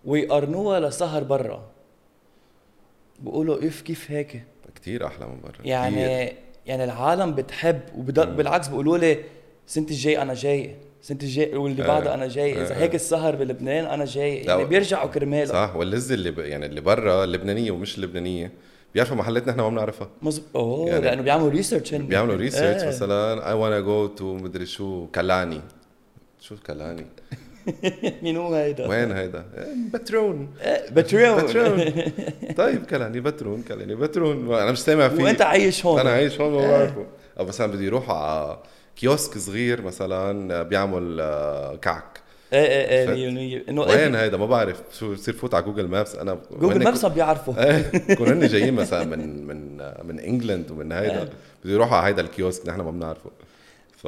ويقارنوها 0.06 0.80
لسهر 0.80 1.24
برا 1.24 1.64
بيقولوا 3.20 3.68
إف 3.68 3.82
كيف 3.82 4.12
هيك 4.12 4.44
كثير 4.76 5.08
أحلى 5.08 5.26
من 5.26 5.42
برا 5.44 5.52
كتير. 5.52 5.66
يعني 5.66 6.34
يعني 6.66 6.84
العالم 6.84 7.36
بتحب 7.36 7.80
وبالعكس 7.98 8.68
بيقولوا 8.68 8.98
لي 8.98 9.24
السنة 9.68 9.86
الجاي 9.86 10.22
أنا 10.22 10.34
جاي. 10.34 10.76
السنة 11.02 11.18
الجاي 11.24 11.56
واللي 11.56 11.82
إيه. 11.82 11.88
بعدها 11.88 12.14
أنا 12.14 12.28
جاي. 12.28 12.62
إذا 12.62 12.76
إيه. 12.76 12.84
هيك 12.84 12.96
السهر 12.96 13.36
بلبنان 13.36 13.86
أنا 13.86 14.06
جاي. 14.06 14.36
يعني 14.36 14.66
بيرجعوا 14.66 15.10
كرمالها 15.10 15.46
صح 15.46 15.76
واللذة 15.76 16.14
اللي 16.14 16.32
ب... 16.32 16.40
يعني 16.40 16.66
اللي 16.66 16.82
برا 16.82 17.24
اللبنانيه 17.24 17.72
ومش 17.72 17.98
اللبنانيه 17.98 18.52
بيعرفوا 18.94 19.16
محلات 19.16 19.48
نحن 19.48 19.60
ما 19.60 19.70
بنعرفها. 19.70 20.10
مزب... 20.22 20.44
أوه 20.56 20.90
يعني 20.90 21.02
لأنه 21.06 21.22
بيعملوا 21.22 21.50
ريسيرش 21.50 21.94
بيعملوا 21.96 22.36
ريسيرش. 22.36 22.84
مثلا 22.84 23.50
اي 23.50 23.54
وأنا 23.54 23.80
جو 23.80 24.08
تو 24.08 24.34
مدري 24.34 24.66
شو 24.66 25.08
كلاني. 25.08 25.62
شو 26.42 26.56
كلاني؟ 26.68 27.06
مين 28.24 28.38
هو 28.38 28.54
هيدا؟ 28.54 28.88
وين 28.88 29.12
هيدا؟ 29.12 29.46
بترون. 29.94 30.50
بترون. 30.92 31.44
بترون. 31.44 31.92
طيب 32.58 32.86
كلاني 32.86 33.20
بترون 33.20 33.64
كلاني 33.68 33.96
بترون. 33.96 34.54
أنا 34.54 34.72
مش 34.72 34.80
سامع 34.80 35.10
فيه. 35.10 35.24
وانت 35.24 35.42
عايش 35.42 35.86
هون. 35.86 36.00
أنا 36.00 36.10
عايش 36.10 36.42
هون 36.42 36.54
ما 36.54 36.68
بعرفه. 36.68 37.06
أو 37.40 37.46
مثلا 37.46 37.68
بده 37.68 37.82
يروح 37.82 38.10
على 38.10 38.60
كيوسك 38.96 39.38
صغير 39.38 39.82
مثلا 39.82 40.64
بيعمل 40.64 41.18
آه، 41.22 41.76
كعك. 41.76 42.24
إيه 42.54 42.66
إيه 42.66 43.14
إيه 43.14 43.64
100% 43.66 43.70
إنه 43.70 43.82
وين 43.82 44.16
هيدا؟ 44.16 44.38
ما 44.38 44.46
بعرف 44.46 44.82
شو 45.00 45.14
بصير 45.14 45.34
فوت 45.34 45.54
على 45.54 45.66
جوجل 45.66 45.88
مابس. 45.88 46.16
أنا 46.16 46.38
جوجل 46.52 46.84
مابس 46.84 47.04
ما 47.04 47.10
بيعرفوا. 47.10 47.54
إيه 47.66 48.16
كون 48.16 48.28
هن 48.28 48.48
جايين 48.48 48.74
مثلا 48.74 49.04
من 49.04 49.48
من 49.48 49.78
من 50.04 50.20
England 50.20 50.72
ومن 50.72 50.92
هيدا 50.92 51.24
بده 51.64 51.74
يروحوا 51.74 51.98
على 51.98 52.08
هيدا 52.08 52.22
الكيوسك 52.22 52.70
نحن 52.70 52.82
ما 52.82 52.92
بنعرفه. 52.92 53.30
ف 54.04 54.06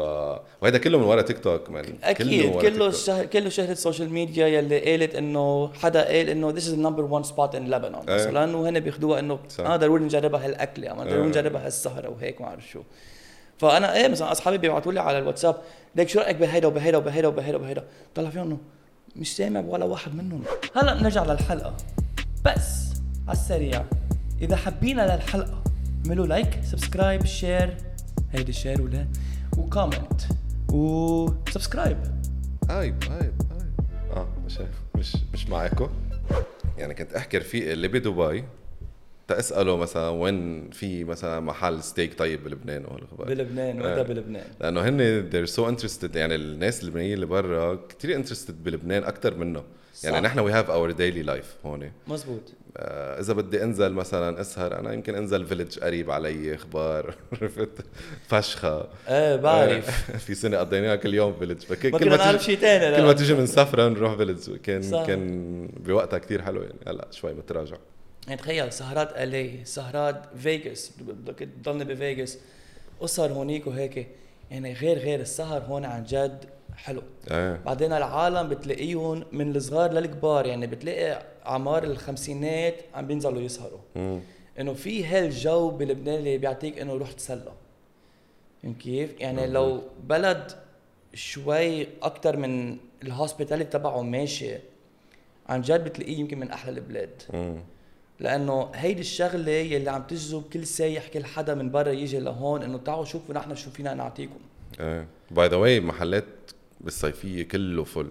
وهيدا 0.62 0.78
كله 0.78 0.98
من 0.98 1.04
ورا 1.04 1.22
تيك 1.22 1.40
توك 1.40 1.70
مان 1.70 1.86
أكيد 2.04 2.52
كله. 2.62 2.88
الشهر 2.88 3.26
كله 3.26 3.50
شهرة 3.50 3.72
ال 3.72 3.77
social 3.77 4.10
media 4.10 4.48
يلي 4.48 4.80
قالت 4.80 5.16
إنه 5.16 5.74
حدا 5.74 6.08
قال 6.08 6.30
إنه 6.30 6.54
the 6.54 6.58
number 6.58 7.04
one 7.18 7.28
spot 7.32 7.52
in 7.54 7.72
Lebanon 7.72 8.10
إيه. 8.10 8.16
مثلا 8.16 8.58
وهن 8.58 8.80
بياخذوها 8.80 9.20
إنه. 9.20 9.40
آه 9.60 9.76
ضروري 9.76 10.04
نجربها 10.04 10.46
هالاكله 10.46 10.94
ضروري 10.94 11.14
إيه. 11.14 11.22
نجربها 11.22 11.66
هالسهرة 11.66 12.10
وهيك 12.10 12.42
ما 12.42 12.48
بعرف 12.48 12.68
شو. 12.68 12.82
فأنا 13.58 13.96
إيه 13.96 14.08
مثلا 14.08 14.32
أصحابي 14.32 14.58
بيبعتوا 14.58 14.92
لي 14.92 15.00
على 15.00 15.20
الواتساب 15.20 15.56
ليك 15.96 16.10
شو 16.10 16.20
رأيك 16.20 16.36
بهيدا 16.36 16.68
وبهيدا 16.68 16.98
وبهيدا 16.98 17.28
وبهيدا 17.28 17.58
وبهيدا؟ 17.58 17.84
طلع 18.16 18.30
فيهم 18.30 18.44
إنه 18.44 18.58
مش 19.16 19.36
سامع 19.36 19.60
ولا 19.60 19.86
واحد 19.86 20.16
منهم. 20.16 20.44
هلأ 20.76 20.94
بنرجع 20.94 21.24
للحلقة. 21.24 21.78
بس 22.46 22.86
على 23.28 23.38
السريع 23.38 23.86
إذا 24.42 24.56
حابين 24.56 25.00
للحلقة 25.00 25.64
اعملوا 26.06 26.28
like 26.28 26.60
subscribe 26.64 27.26
share 27.26 27.78
هيدي 28.32 28.54
share 28.54 28.82
ولا؟ 28.82 29.08
و 29.58 29.66
comment 29.66 30.22
و 30.72 30.83
subscribe. 30.83 31.98
عيب 32.70 33.04
عيب 33.10 33.34
عيب 33.52 33.80
آه 34.14 34.28
مش 34.46 34.60
مش 34.96 35.18
مش 35.34 35.50
معاكم 35.50 35.90
يعني 36.78 36.94
كنت 36.94 37.14
أحكي 37.14 37.38
رفيقي 37.38 37.74
اللي 37.74 37.88
بدبي. 37.88 38.44
تساله 39.28 39.78
مثلا 39.78 40.10
وين 40.10 40.70
في 40.70 41.04
مثلا 41.04 41.40
محل 41.40 41.84
ستيك 41.84 42.18
طيب 42.20 42.44
بلبنان 42.44 42.86
ولا 42.86 43.08
خبر 43.12 43.26
بلبنان. 43.26 43.82
وقتها 43.82 44.04
بلبنان. 44.04 44.46
لأنه 44.62 44.82
هن 44.82 45.30
they're 45.32 45.50
so 45.50 45.62
interested 45.62 46.16
يعني 46.16 46.36
الناس 46.36 46.84
اللبنانيين 46.84 47.14
اللي 47.14 47.26
برا 47.26 47.80
كثير 47.90 48.24
interested 48.24 48.52
بلبنان 48.52 49.04
أكثر 49.04 49.36
منا 49.36 49.64
يعني. 50.04 50.20
نحن 50.22 50.40
we 50.40 50.52
have 50.52 50.70
our 50.70 50.92
daily 50.92 51.22
life 51.24 51.56
هون. 51.66 51.92
مزبوط 52.08 52.42
آه، 52.78 53.20
إذا 53.20 53.34
بدي 53.34 53.64
أنزل 53.64 53.94
مثلا 53.94 54.42
أسهر 54.42 54.80
أنا 54.80 54.94
يمكن 54.94 55.16
أنزل 55.16 55.46
village 55.46 55.80
قريب 55.80 56.12
علي 56.12 56.56
أخبار 56.56 57.16
عرفت؟ 57.42 57.70
فشخة. 58.28 58.88
إيه 59.08 59.36
بعرف. 59.36 60.12
آه، 60.12 60.18
في 60.26 60.36
سنة 60.36 60.58
قضيناها 60.58 60.96
كل 60.96 61.14
يوم 61.14 61.34
village 61.40 61.58
فكل 61.58 61.92
كل 62.00 62.10
ما 62.10 62.18
نعرف 62.18 62.44
شيء 62.44 62.58
ثاني 62.58 62.98
كل 62.98 63.04
ما 63.04 63.14
تيجي 63.14 63.34
من 63.34 63.46
سفرة 63.46 63.88
نروح 63.90 64.16
village 64.18 64.56
كان 64.56 64.82
صح. 64.82 65.06
كان 65.08 65.68
بوقتها 65.86 66.20
كثير 66.20 66.42
حلو 66.42 66.62
يعني 66.62 66.80
هلا 66.88 67.08
شوي 67.12 67.34
متراجع 67.34 67.78
يعني 68.28 68.42
تخيل 68.42 68.74
سهرات 68.74 69.18
الي 69.18 69.66
سهرات 69.66 70.38
فيغاس 70.38 70.92
بدك 71.00 71.40
تضلني 71.40 71.84
بفيغاس 71.84 72.40
أسهر 73.02 73.32
هونيك 73.32 73.68
وهيك. 73.68 74.08
يعني 74.52 74.74
غير 74.74 74.98
غير 74.98 75.20
السهر 75.20 75.62
هون 75.62 75.86
عن 75.86 76.04
جد 76.04 76.46
حلو. 76.76 77.02
إيه 77.32 77.62
بعدين 77.66 77.94
العالم 77.94 78.50
بتلاقيهم 78.50 79.24
من 79.32 79.56
الصغار 79.56 79.92
للكبار 79.92 80.46
يعني 80.46 80.68
بتلاقي 80.68 81.26
اعمار 81.46 81.84
الخمسينات 81.84 82.76
عم 82.94 83.08
بينزلوا 83.08 83.42
يسهروا. 83.42 83.80
مم. 83.96 84.20
إنه 84.60 84.74
في 84.74 85.06
هالجو 85.06 85.70
بلبنان 85.70 86.16
اللي 86.16 86.38
بيعطيك 86.38 86.80
إنه 86.80 86.94
روح 86.94 87.12
تسلى 87.12 87.54
كيف؟ 88.80 89.20
يعني 89.20 89.48
لو 89.48 89.82
بلد 90.04 90.52
شوي 91.14 91.88
أكثر 92.02 92.38
من 92.38 92.78
ال 93.04 93.09
hospitality 93.09 93.70
تبعه 93.70 94.02
ماشي 94.02 94.56
عن 95.50 95.62
جد 95.62 95.84
بتلاقيه 95.84 96.18
يمكن 96.18 96.40
من 96.40 96.52
أحلى 96.52 96.72
البلاد. 96.72 97.22
مم. 97.34 97.58
لأنه 98.20 98.72
هيدي 98.76 99.02
الشغلة 99.02 99.52
يلي 99.52 99.90
عم 99.90 100.04
تجذب 100.04 100.44
كل 100.54 100.68
سايح 100.68 101.08
كل 101.08 101.26
حدا 101.26 101.54
من 101.54 101.72
برا 101.72 101.92
يجي 101.92 102.20
لهون 102.20 102.64
إنه 102.64 102.78
تعالوا 102.78 103.06
شوفوا 103.06 103.36
نحن 103.36 103.56
شو 103.56 103.70
فينا 103.70 103.94
نعطيكم. 103.94 104.40
إيه. 104.80 105.08
by 105.32 105.48
the 105.48 105.56
way 105.56 105.80
محلات 105.80 106.26
بالصيفية 106.82 107.48
كله 107.48 107.84
full 107.84 108.08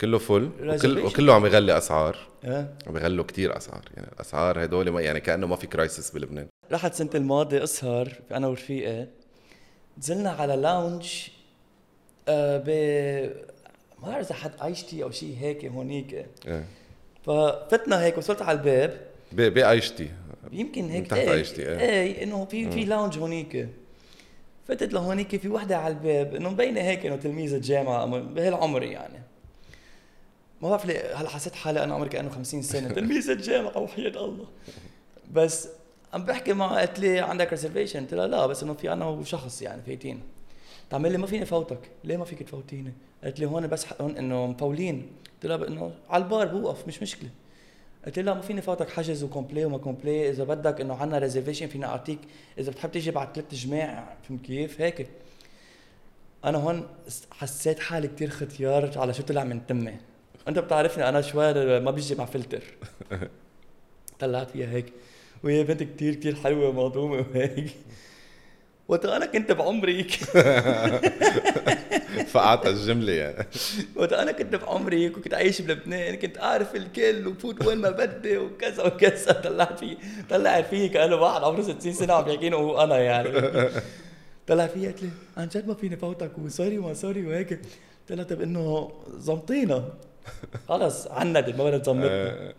كله 0.00 0.18
full 0.18 0.50
وكل. 0.62 0.98
وكله 0.98 1.34
عم 1.34 1.46
يغلي 1.46 1.78
أسعار. 1.78 2.16
أه؟ 2.44 2.68
عم 2.86 2.96
يغلوا 2.96 3.24
كتير 3.24 3.56
أسعار. 3.56 3.84
يعني 3.96 4.08
الأسعار 4.12 4.64
هدول 4.64 4.90
ما 4.90 5.00
يعني 5.00 5.20
كأنه 5.20 5.46
ما 5.46 5.56
في 5.56 5.66
crisis 5.66 6.10
بلبنان. 6.10 6.46
رحت 6.72 6.94
سنة 6.94 7.10
الماضية 7.14 7.64
أسهر 7.64 8.12
أنا 8.32 8.46
ورفيقي. 8.46 9.06
نزلنا 9.98 10.30
على 10.30 10.56
lounge 10.56 11.28
آه 12.28 12.58
ب 12.58 12.68
ما 14.02 14.08
بعرف 14.08 14.26
إذا 14.26 14.34
حد 14.34 14.52
عايشتي 14.60 15.02
أو 15.02 15.10
شيء 15.10 15.36
هيك 15.40 15.64
هونيك. 15.64 16.26
إيه. 16.46 16.66
ففتنا 17.26 18.04
هيك 18.04 18.18
وصلت 18.18 18.42
على 18.42 18.58
الباب. 18.58 19.00
بعيشتي 19.32 20.10
يمكن 20.52 20.88
هيك 20.88 21.06
تحت 21.06 21.28
عيشتي، 21.28 21.68
إيه. 21.68 21.78
إيه 21.78 22.22
إنه 22.22 22.44
في 22.44 22.70
في 22.70 22.84
lounge 22.84 23.18
هونيك. 23.18 23.68
فتت 24.68 24.92
لهونيك 24.92 25.36
في 25.36 25.48
وحدة 25.48 25.76
على 25.76 25.94
الباب 25.94 26.34
إنه 26.34 26.50
مبينة 26.50 26.80
هيك 26.80 27.06
إنه 27.06 27.16
تلميذة 27.16 27.58
جامعة 27.58 28.06
بهالعمر 28.06 28.82
يعني. 28.82 29.22
ما 30.62 30.70
بعرف 30.70 30.86
ليه 30.86 31.14
هلأ 31.14 31.28
حسيت 31.28 31.54
حالي 31.54 31.84
أنا 31.84 31.94
عمري 31.94 32.08
كأنه 32.08 32.28
50 32.30 32.62
سنة 32.62 32.88
تلميذة 32.94 33.34
جامعة 33.34 33.78
وحياة 33.78 34.08
الله. 34.24 34.46
بس 35.32 35.68
عم 36.14 36.24
بحكي 36.24 36.52
معها 36.52 36.78
قالت 36.78 36.98
لي 37.00 37.18
عندك 37.20 37.50
reservation 37.50 38.00
قلت 38.00 38.14
لها 38.14 38.26
لا 38.26 38.46
بس 38.46 38.62
إنه 38.62 38.74
في 38.74 38.92
أنا 38.92 39.04
وشخص 39.04 39.62
يعني 39.62 39.82
فايتين 39.82 40.20
تعمل 40.90 41.12
لي 41.12 41.18
ما 41.18 41.26
فيني 41.26 41.46
فوتك. 41.46 41.78
ليه 42.04 42.16
ما 42.16 42.24
فيك 42.24 42.42
تفوتيني؟ 42.42 42.92
قالت 43.24 43.40
لي 43.40 43.46
هون 43.46 43.66
بس 43.66 43.86
هون 44.00 44.16
إنه 44.16 44.46
مفولين. 44.46 45.06
قلت 45.34 45.46
لها 45.46 45.68
إنه 45.68 45.92
على 46.10 46.24
البار 46.24 46.46
بوقف 46.46 46.88
مش 46.88 47.02
مشكلة. 47.02 47.30
قلت 48.06 48.18
لها 48.18 48.34
ما 48.34 48.40
فيني 48.40 48.62
فوتك. 48.62 48.90
حجز 48.90 49.24
و 49.24 49.28
fr 49.28 49.36
complet 49.36 49.64
وما 49.64 49.78
complet. 49.78 50.30
إذا 50.30 50.44
بدك 50.44 50.80
إنه 50.80 50.94
عنا 50.94 51.18
reservation 51.18 51.66
فينا 51.66 51.86
أعطيك. 51.86 52.18
إذا 52.58 52.70
بتحب 52.70 52.90
تيجي 52.92 53.10
بعد 53.10 53.34
ثلاث 53.34 53.54
جماع 53.54 54.16
فهمت 54.28 54.40
كيف؟ 54.40 54.80
هيك. 54.80 55.06
أنا 56.44 56.58
هون 56.58 56.86
حسيت 57.30 57.78
حالي 57.78 58.08
كتير 58.08 58.30
ختيار 58.30 58.98
على 58.98 59.14
شو 59.14 59.22
طلع 59.22 59.44
من 59.44 59.66
تمي. 59.66 59.96
أنت 60.48 60.58
بتعرفني 60.58 61.08
أنا 61.08 61.20
شوي 61.20 61.80
ما 61.80 61.90
بيجي 61.90 62.14
مع 62.14 62.24
فلتر. 62.24 62.62
طلعت 64.20 64.50
فيها 64.50 64.70
هيك. 64.70 64.92
وهي 65.44 65.64
بنت 65.64 65.82
كتير 65.82 66.14
كتير 66.14 66.34
حلوة 66.34 66.68
ومهضومه 66.68 67.26
وهيك. 67.30 67.70
وقت 68.90 69.04
أنا 69.06 69.26
كنت 69.26 69.52
بعمرك 69.52 70.10
فقعت 72.26 72.66
الجملة 72.66 73.12
يعني. 73.12 73.46
وقت 73.96 74.12
أنا 74.12 74.32
كنت 74.32 74.54
بعمري. 74.56 75.08
وكنت 75.08 75.34
عايش 75.34 75.60
بلبنان 75.60 76.14
كنت 76.14 76.38
اعرف 76.38 76.74
الكل 76.76 77.26
وفوت 77.26 77.66
وين 77.66 77.78
ما 77.78 77.90
بدي 77.90 78.38
وكذا 78.38 78.82
وكذا. 78.84 79.32
طلعت 79.44 79.78
فيه 79.78 79.96
طلعت 80.30 80.66
فيه 80.66 80.90
كأنه 80.90 81.16
واحد 81.16 81.42
عمره 81.42 81.62
60 81.62 81.92
سنة 81.92 82.12
عم 82.14 82.28
يحكيني 82.28 82.56
وهو 82.56 82.82
أنا 82.84 82.98
يعني. 82.98 83.30
طلع 84.48 84.66
فيها 84.66 84.90
قلت 84.90 85.02
لي 85.02 85.08
عن 85.36 85.48
جد 85.48 85.68
ما 85.68 85.74
فيني 85.74 85.96
فوتك؟ 85.96 86.38
وسوري 86.38 86.78
وما 86.78 86.94
سوري 86.94 87.26
وهيك. 87.26 87.50
قلت 87.52 88.12
لها 88.18 88.24
طيب 88.24 88.42
انه 88.42 88.92
زمطينا 89.18 89.84
خلص 90.68 91.06
عندت 91.06 91.48
ما 91.56 91.64
بدها 91.64 91.78
تزمطنا 91.78 92.06
آه، 92.10 92.54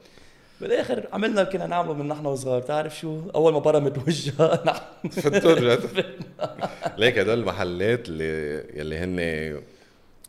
بالاخر 0.61 1.07
عملنا 1.13 1.41
اللي 1.41 1.51
كنا 1.51 1.67
نعمله 1.67 1.93
من 1.93 2.07
نحن 2.07 2.25
وصغار 2.25 2.61
تعرف 2.61 2.99
شو؟ 2.99 3.21
أول 3.35 3.53
ما 3.53 3.59
برمت 3.59 3.97
وجهها 4.07 4.63
نحن. 4.67 5.09
فتور 5.09 5.59
جد. 5.59 6.05
ليك 6.97 7.17
هدول 7.19 7.39
المحلات 7.39 8.09
اللي 8.09 8.63
يلي 8.79 8.97
هن 8.97 9.19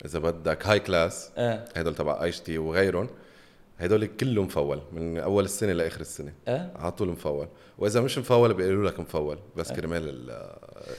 إذا 0.05 0.19
بدك 0.19 0.67
high 0.67 0.81
class 0.81 1.31
آه. 1.39 1.65
هدول 1.77 1.95
تبع 1.95 2.23
إيش 2.25 2.41
تي 2.41 2.59
وغيرهم 2.59 3.09
هدول 3.79 4.05
كله 4.07 4.43
مفول 4.43 4.81
من 4.93 5.19
أول 5.19 5.45
السنة 5.45 5.73
لآخر 5.73 6.01
السنة. 6.01 6.33
آه. 6.49 6.71
على 6.77 6.93
طول 6.93 7.09
مفول. 7.09 7.49
وإذا 7.79 8.01
مش 8.01 8.19
مفول 8.19 8.55
بيقولوا 8.55 8.91
لك 8.91 9.01
مفول 9.01 9.39
بس 9.57 9.73
كرمال 9.73 10.09
ال- 10.09 10.53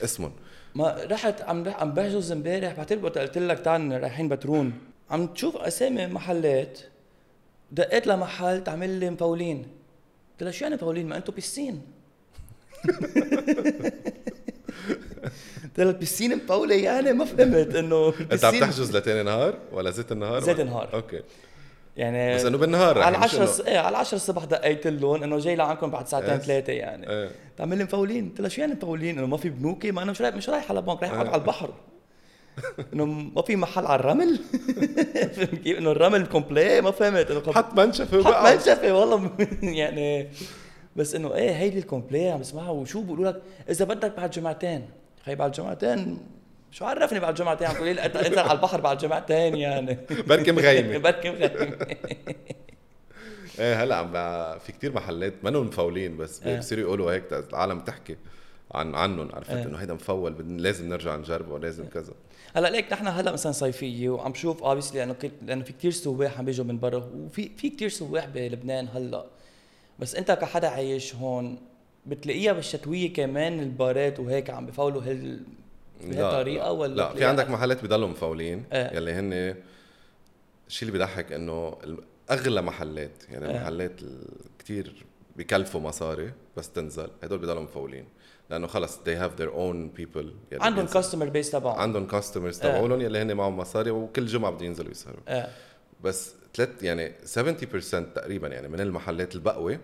اسمهم. 0.04 0.32
ما 0.74 0.96
رحت 1.10 1.42
عم 1.42 1.64
رح 1.64 1.80
عم 1.80 1.94
بحجز 1.94 2.32
امبارح 2.32 2.72
بعتبر 2.72 3.08
قلت 3.08 3.38
لك 3.38 3.58
تعال 3.58 4.02
رايحين 4.02 4.28
بترون. 4.28 4.72
عم 5.10 5.26
تشوف 5.26 5.56
أسامي 5.56 6.06
محلات 6.06 6.78
دقيت 7.74 8.06
لمحل 8.06 8.64
تعمل 8.64 8.90
لي 8.90 9.10
مفولين 9.10 9.58
قلت 10.32 10.42
لها 10.42 10.52
شو 10.52 10.64
يعني 10.64 10.76
مفولين 10.76 11.06
ما 11.08 11.16
أنتم 11.16 11.32
piscine. 11.32 11.82
قلت 15.64 15.78
لها 15.78 15.90
ال 15.90 15.96
piscine 15.96 16.36
مفولة 16.36 16.74
يعني؟ 16.74 17.12
ما 17.12 17.24
فهمت 17.24 17.74
إنه 17.74 18.14
أنت 18.32 18.44
عم 18.44 18.60
تحجز 18.60 18.96
لتاني 18.96 19.22
نهار 19.22 19.54
ولا 19.72 19.90
زيت 19.90 20.12
النهار 20.12 20.40
زيت؟ 20.40 20.60
النهار. 20.60 20.94
أوكي. 20.94 21.20
يعني 21.96 22.34
بس 22.34 22.44
إنه 22.44 22.58
بالنهار 22.58 22.98
على 22.98 23.12
يعني 23.14 23.24
مش 23.26 23.34
10 23.34 23.38
إنه- 23.38 23.42
الص... 23.42 23.60
إيه 23.60 23.78
على 23.78 23.96
10 23.96 24.16
الصبح 24.16 24.44
دقيت 24.44 24.86
لهم 24.86 25.22
إنه 25.22 25.38
جاي 25.38 25.56
لعندكم 25.56 25.90
بعد 25.90 26.08
ساعتين 26.08 26.38
Yes. 26.40 26.42
ثلاثة 26.42 26.72
يعني. 26.72 27.10
إيه. 27.10 27.30
تعمل 27.56 27.78
لي 27.78 27.84
مفولين 27.84 28.28
قلت 28.28 28.40
لها 28.40 28.48
شو 28.48 28.60
يعني 28.60 28.74
مفولين 28.74 29.18
إنه 29.18 29.26
ما 29.26 29.36
في 29.36 29.48
بنوكي 29.48 29.92
ما 29.92 30.02
أنا 30.02 30.10
مش 30.10 30.22
رايح 30.22 30.34
مش 30.34 30.48
رايح 30.50 30.70
على 30.70 30.82
بنك 30.82 31.00
رايح 31.02 31.12
اقعد 31.12 31.26
على 31.26 31.36
البحر. 31.36 31.74
إنه 32.92 33.04
ما 33.04 33.42
في 33.42 33.56
محل 33.56 33.86
على 33.86 34.00
الرمل؟ 34.00 34.38
فهمت 35.36 35.54
كيف؟ 35.54 35.78
إنه 35.78 35.90
الرمل 35.90 36.26
complet 36.26 36.80
ما 36.80 36.90
فهمت 36.90 37.30
إنه 37.30 37.52
حط 37.52 37.74
منشفة 37.74 38.24
حط 38.24 38.52
منشفة 38.52 38.98
والله 38.98 39.30
يعني 39.62 40.28
بس 40.96 41.14
إنه 41.14 41.34
إيه 41.34 41.50
هيدي 41.50 41.78
ال 41.78 41.84
complet 41.84 42.28
عم 42.28 42.40
بسمعها 42.40 42.70
وشو 42.70 43.02
بيقولوا 43.02 43.30
لك؟ 43.30 43.42
إذا 43.70 43.84
بدك 43.84 44.16
بعد 44.16 44.30
جمعتين. 44.30 44.88
خي 45.26 45.34
بعد 45.34 45.52
جمعتين 45.52 46.18
شو 46.70 46.84
عرفني 46.84 47.20
بعد 47.20 47.34
جمعتين؟ 47.34 47.66
عم 47.68 47.74
تقولي 47.74 47.92
لي 47.92 48.00
انزل 48.00 48.38
على 48.38 48.52
البحر 48.52 48.80
بعد 48.80 48.98
جمعتين 48.98 49.56
يعني. 49.56 49.98
بركي 50.28 50.52
مغيمة. 50.52 50.98
بركي 50.98 51.30
مغيمة. 51.30 51.76
إيه 53.58 53.82
هلأ 53.82 53.96
عم 53.96 54.12
في 54.58 54.72
كتير 54.72 54.92
محلات 54.92 55.34
منهم 55.42 55.66
مفولين 55.66 56.16
بس 56.16 56.42
إيه. 56.42 56.58
بصيروا 56.58 56.84
يقولوا 56.84 57.12
هيك 57.12 57.24
العالم 57.32 57.80
تحكي 57.80 58.16
عن 58.72 58.94
عنهم 58.94 59.28
عرفت؟ 59.34 59.50
إيه. 59.50 59.62
إنه 59.62 59.78
هيدا 59.78 59.94
مفول 59.94 60.62
لازم 60.62 60.88
نرجع 60.88 61.16
نجربه 61.16 61.58
لازم 61.58 61.86
كذا. 61.86 62.12
هلا 62.56 62.68
ليك 62.68 62.92
نحن 62.92 63.06
هلا 63.06 63.32
مثلا 63.32 63.52
صيفية 63.52 64.08
وعم 64.10 64.34
شوف 64.34 64.62
obviously 64.62 64.98
لأنه 64.98 65.14
كت- 65.14 65.32
لأنه 65.46 65.64
في 65.64 65.72
كتير 65.72 65.90
سواح 65.90 66.38
عم 66.38 66.44
بيجوا 66.44 66.64
من 66.64 66.78
برا 66.78 67.10
وفي 67.14 67.50
في 67.56 67.70
كتير 67.70 67.88
سواح 67.88 68.26
بلبنان 68.26 68.88
هلا 68.94 69.24
بس 69.98 70.14
أنت 70.14 70.30
كحدا 70.32 70.68
عايش 70.68 71.14
هون 71.14 71.58
بتلاقيها 72.06 72.52
بالشتوية 72.52 73.12
كمان 73.12 73.60
البارات 73.60 74.20
وهيك 74.20 74.50
عم 74.50 74.66
بفولوا 74.66 75.02
هال 75.02 75.40
بهالطريقه 76.04 76.72
ولا 76.72 76.94
لا 76.94 77.14
في 77.14 77.24
عندك 77.24 77.50
محلات 77.50 77.84
بضلوا 77.84 78.08
مفولين 78.08 78.64
إيه. 78.72 78.96
يلي 78.96 79.12
هن 79.12 79.54
الشيء 80.68 80.88
اللي 80.88 80.98
بيضحك 80.98 81.32
إنه 81.32 81.76
أغلى 82.30 82.62
محلات 82.62 83.10
يعني. 83.30 83.50
المحلات 83.50 84.02
ال- 84.02 84.26
كتير 84.58 85.04
بكلفوا 85.36 85.80
مصاري 85.80 86.32
بس 86.56 86.70
تنزل. 86.72 87.08
هدول 87.22 87.38
بضلوا 87.38 87.62
مفولين. 87.62 88.08
لأنه 88.50 88.66
خلص 88.66 88.96
they 88.96 89.18
have 89.22 89.40
their 89.40 89.50
own 89.50 90.00
people 90.00 90.26
يلي 90.52 90.64
عندهم. 90.64 90.86
كاستمر 90.86 91.28
بيس 91.28 91.50
تبعهم. 91.50 91.78
عندهم 91.78 92.06
كاستمرز 92.06 92.60
إيه. 92.60 92.72
تبعولهم 92.72 93.00
يلي 93.00 93.18
هن 93.22 93.34
معهم 93.34 93.56
مصاري 93.56 93.90
وكل 93.90 94.26
جمعة 94.26 94.50
بده 94.50 94.64
ينزلوا 94.64 94.90
يسهروا 94.90 95.20
إيه. 95.28 95.48
بس 96.02 96.34
ثلاث 96.54 96.82
يعني 96.82 97.14
70% 97.24 98.14
تقريبا 98.14 98.48
يعني 98.48 98.68
من 98.68 98.80
المحلات 98.80 99.34
البقوة 99.34 99.78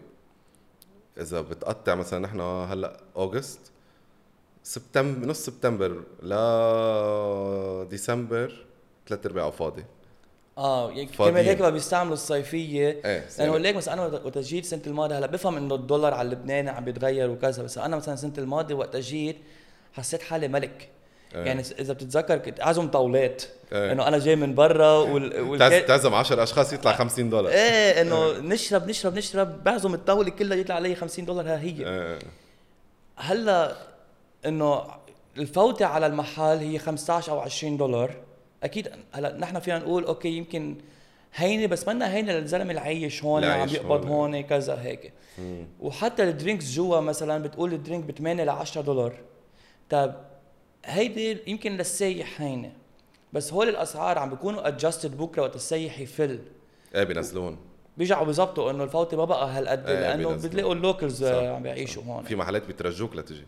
إذا 1.20 1.40
بتقطع 1.40 1.94
مثلا 1.94 2.18
نحن 2.18 2.40
هلأ 2.40 3.00
اوغست 3.16 3.60
سبتمبر 4.62 5.26
نص 5.26 5.46
سبتمبر 5.46 6.02
ل 6.22 7.88
ديسمبر 7.88 8.66
ثلاث 9.08 9.26
أرباعه 9.26 9.50
فاضي. 9.50 9.84
آه 10.60 10.90
يعني. 10.90 11.06
كمان 11.06 11.44
هيك 11.44 11.60
ما 11.60 11.70
بيستعملوا 11.70 12.14
الصيفية. 12.14 13.00
إيه 13.04 13.24
لأنه 13.38 13.58
ليك 13.58 13.76
مثلا 13.76 13.94
أنا 13.94 14.02
وقت 14.02 14.38
جيت 14.38 14.64
السنة 14.64 14.82
الماضيه 14.86 15.18
هلأ 15.18 15.26
بفهم 15.26 15.56
إنه 15.56 15.74
الدولار 15.74 16.14
على 16.14 16.26
اللبناني 16.26 16.70
عم 16.70 16.84
بيتغير 16.84 17.30
وكذا 17.30 17.62
بس 17.62 17.78
أنا 17.78 17.96
مثلا 17.96 18.14
السنة 18.14 18.32
الماضيه 18.38 18.74
وقت 18.74 18.96
جيت 18.96 19.36
حسيت 19.92 20.22
حالي 20.22 20.48
ملك. 20.48 20.88
إيه. 21.34 21.44
يعني 21.44 21.60
اذا 21.60 21.92
بتتذكر 21.92 22.38
كنت 22.38 22.60
اعزم 22.60 22.88
طاولات. 22.88 23.42
إيه. 23.72 23.92
إنه 23.92 24.08
أنا 24.08 24.18
جاي 24.18 24.36
من 24.36 24.54
برا 24.54 24.92
وال, 24.92 25.40
وال... 25.40 25.86
تعزم 25.86 26.14
10 26.14 26.42
أشخاص 26.42 26.72
يطلع 26.72 26.92
50 26.92 27.30
دولار. 27.30 27.52
إيه 27.52 28.02
إنه 28.02 28.38
نشرب 28.38 28.88
نشرب 28.88 29.18
نشرب 29.18 29.64
بعزم 29.64 29.94
الطاولة 29.94 30.30
كلها 30.30 30.56
يطلع 30.58 30.74
علي 30.74 30.94
50 30.94 31.24
دولار. 31.24 31.46
ها 31.46 31.60
هي. 31.60 31.86
إيه. 31.86 32.18
هلأ 33.16 33.76
إنه 34.46 34.82
الفوتة 35.38 35.86
على 35.86 36.06
المحل 36.06 36.58
هي 36.58 36.78
15 36.78 37.32
أو 37.32 37.40
20 37.40 37.76
دولار. 37.76 38.14
أكيد 38.62 38.88
هلا 39.12 39.36
نحن 39.38 39.58
فينا 39.58 39.78
نقول 39.78 40.04
أوكي 40.04 40.28
يمكن 40.28 40.76
هينة 41.34 41.66
بس 41.66 41.88
منا 41.88 42.14
هينة 42.14 42.32
للزلمة 42.32 42.70
اللي 42.70 42.80
عايش 42.80 43.24
هون 43.24 43.44
عم 43.44 43.68
يقبض 43.68 44.06
هون. 44.06 44.34
هون 44.34 44.40
كذا 44.40 44.82
هيك. 44.82 45.12
مم. 45.38 45.66
وحتى 45.80 46.22
ال 46.22 46.29
drinks 46.29 46.72
جوا 46.72 47.00
مثلا 47.00 47.42
بتقول 47.42 47.72
ال 47.74 47.79
drink 47.79 48.04
ب 48.04 48.10
8 48.10 48.44
ل 48.44 48.48
10 48.48 48.80
دولار. 48.80 49.14
طيب 49.90 50.12
هيدي 50.84 51.38
يمكن 51.46 51.72
للسايح 51.72 52.40
هينة 52.40 52.72
بس 53.32 53.52
هول 53.52 53.68
الأسعار 53.68 54.18
عم 54.18 54.30
بيكونوا 54.30 54.68
adjusted 54.68 55.18
بكرة 55.18 55.42
وقت 55.42 55.56
السيح 55.56 56.00
يفل. 56.00 56.38
إيه 56.94 57.04
بينزلون. 57.04 57.58
بيرجعوا 57.96 58.26
بيظبطوا 58.26 58.70
إنه 58.70 58.84
الفوتة 58.84 59.16
ما 59.16 59.24
بقى 59.24 59.48
هالقد 59.48 59.88
إيه، 59.88 60.00
لأنه. 60.00 60.32
بتلاقوا 60.32 60.74
ال 60.74 60.81
locals 60.81 61.24
عم 61.24 61.62
بيعيشوا 61.62 62.02
هون. 62.02 62.24
في 62.24 62.36
محلات 62.36 62.66
بيترجوك 62.66 63.16
لتجي. 63.16 63.46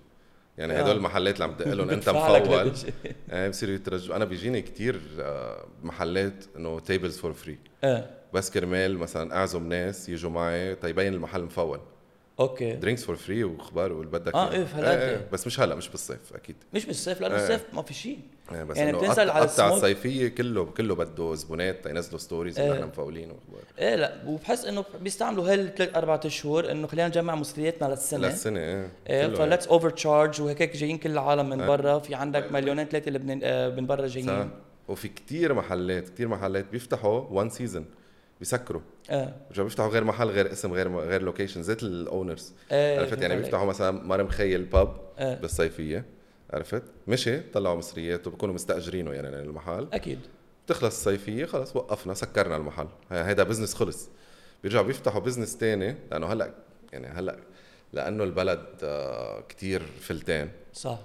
يعني 0.58 0.72
آه. 0.78 0.82
هدول 0.82 0.96
المحلات 0.96 1.34
اللي 1.34 1.44
عم 1.44 1.54
تدق 1.54 1.72
لهم 1.74 1.90
انت 1.90 2.08
بدفع 2.08 2.36
لك 2.36 2.42
مفول. 2.42 2.72
إيه 3.32 3.48
بصيروا 3.48 3.74
يترجوا. 3.74 4.16
أنا 4.16 4.24
بيجيني 4.24 4.62
كتير 4.62 5.00
آه، 5.20 5.66
محلات 5.82 6.44
انه 6.56 6.80
tables 6.81 7.18
for 7.18 7.33
free 7.33 7.59
بس 8.34 8.50
كرمال 8.50 8.98
مثلا 8.98 9.36
اعزم 9.36 9.68
ناس 9.68 10.08
يجوا 10.08 10.30
معي 10.30 10.74
تيبين 10.74 11.14
المحل 11.14 11.42
مفول 11.42 11.80
أوكي. 12.40 12.73
drinks 12.72 13.05
for 13.05 13.16
free 13.16 13.44
وخبار 13.45 13.92
واللي 13.92 14.12
بدك 14.12 14.35
آه، 14.35 14.51
إياه. 14.51 14.59
إيه، 14.59 14.64
فهلا 14.64 15.11
إيه. 15.11 15.29
بس 15.33 15.47
مش 15.47 15.61
هلا 15.61 15.75
مش 15.75 15.88
بالصيف 15.88 16.35
أكيد. 16.35 16.57
مش 16.75 16.87
بالصيف 16.87 17.21
لأنه 17.21 17.35
إيه. 17.35 17.42
الصيف 17.42 17.64
ما 17.73 17.83
في 17.83 17.95
شيء. 17.95 18.18
إيه، 18.53 18.62
بس 18.62 18.77
يعني 18.77 18.92
بتنزل 18.92 19.31
على 19.31 19.45
السموك. 19.45 19.73
الصيفية 19.73 20.29
كله 20.29 20.64
كله 20.64 20.95
بده 20.95 21.35
زبونات 21.35 21.87
ينزلوا 21.87 22.18
stories 22.18 22.59
إيه. 22.59 22.66
انه 22.66 22.75
نحن 22.79 22.88
مفولين 22.88 23.31
واخبار 23.31 23.62
إيه 23.79 23.95
لا 23.95 24.14
وبحس 24.27 24.64
إنه 24.64 24.85
بيستعملوا 25.01 25.53
هالثلاث 25.53 25.97
أربع 25.97 26.21
أشهر 26.25 26.71
إنه 26.71 26.87
خلينا 26.87 27.09
نجمع 27.09 27.35
مصرياتنا 27.35 27.88
للسنة. 27.88 28.29
للسنة 28.29 28.61
إيه. 28.61 28.88
إيه 29.09 29.27
كله 29.27 29.37
flights 29.37 29.66
overcharge 29.66 30.40
وهيك 30.42 30.77
جايين 30.77 30.99
كل 30.99 31.11
العالم 31.11 31.49
من 31.49 31.61
إيه. 31.61 31.68
برا. 31.68 31.99
في 31.99 32.14
عندك 32.14 32.53
مليونين 32.53 32.87
ثلاثة 32.87 33.11
لبنان 33.11 33.40
آه، 33.42 33.68
من 33.68 33.87
برا 33.87 34.09
صح. 34.09 34.14
جايين 34.14 34.51
وفي 34.88 35.09
كتير 35.09 35.55
محلات 35.55 36.09
كتير 36.09 36.29
محلات 36.29 36.64
بيفتحوا 36.73 37.21
one 37.31 37.50
season 37.50 37.85
بيسكروا. 38.42 38.83
رجعوا 39.11 39.64
بيفتحوا 39.68 39.88
غير 39.88 40.05
محل 40.05 40.28
غير 40.28 40.52
اسم 40.52 40.72
غير 40.72 40.96
غير 40.98 41.22
location 41.22 41.62
زيت 41.62 41.83
ال 41.83 41.92
owners 41.92 42.52
إيه 42.72 43.00
عرفت؟ 43.00 43.22
يعني. 43.22 43.37
بيفتحوا 43.37 43.66
مثلا 43.66 43.90
مار 44.05 44.28
مخايل 44.28 44.64
pub 44.64 44.96
إيه 45.18 45.35
بالصيفية. 45.35 46.05
عرفت؟ 46.50 46.83
مشي 47.09 47.40
طلعوا 47.40 47.76
مصريات 47.76 48.26
وبكونوا 48.26 48.55
مستأجرينه 48.55 49.12
يعني 49.12 49.28
المحل 49.28 49.88
أكيد. 49.92 50.18
تخلص 50.66 50.85
الصيفية 50.85 51.44
خلص 51.46 51.76
وقفنا 51.76 52.14
سكرنا 52.14 52.57
المحل. 52.57 52.87
هي- 53.11 53.24
هيدا 53.24 53.42
business 53.42 53.74
خلص. 53.74 54.09
بيرجعوا 54.62 54.85
بيفتحوا 54.85 55.20
business 55.20 55.57
تاني 55.57 55.96
لأنه 56.11 56.26
هلأ 56.26 56.50
يعني 56.92 57.07
هلأ 57.07 57.37
لأنه 57.92 58.24
البلد 58.24 58.64
آه، 58.83 59.40
كتير 59.40 59.83
فلتان. 60.00 60.48
صح. 60.72 60.98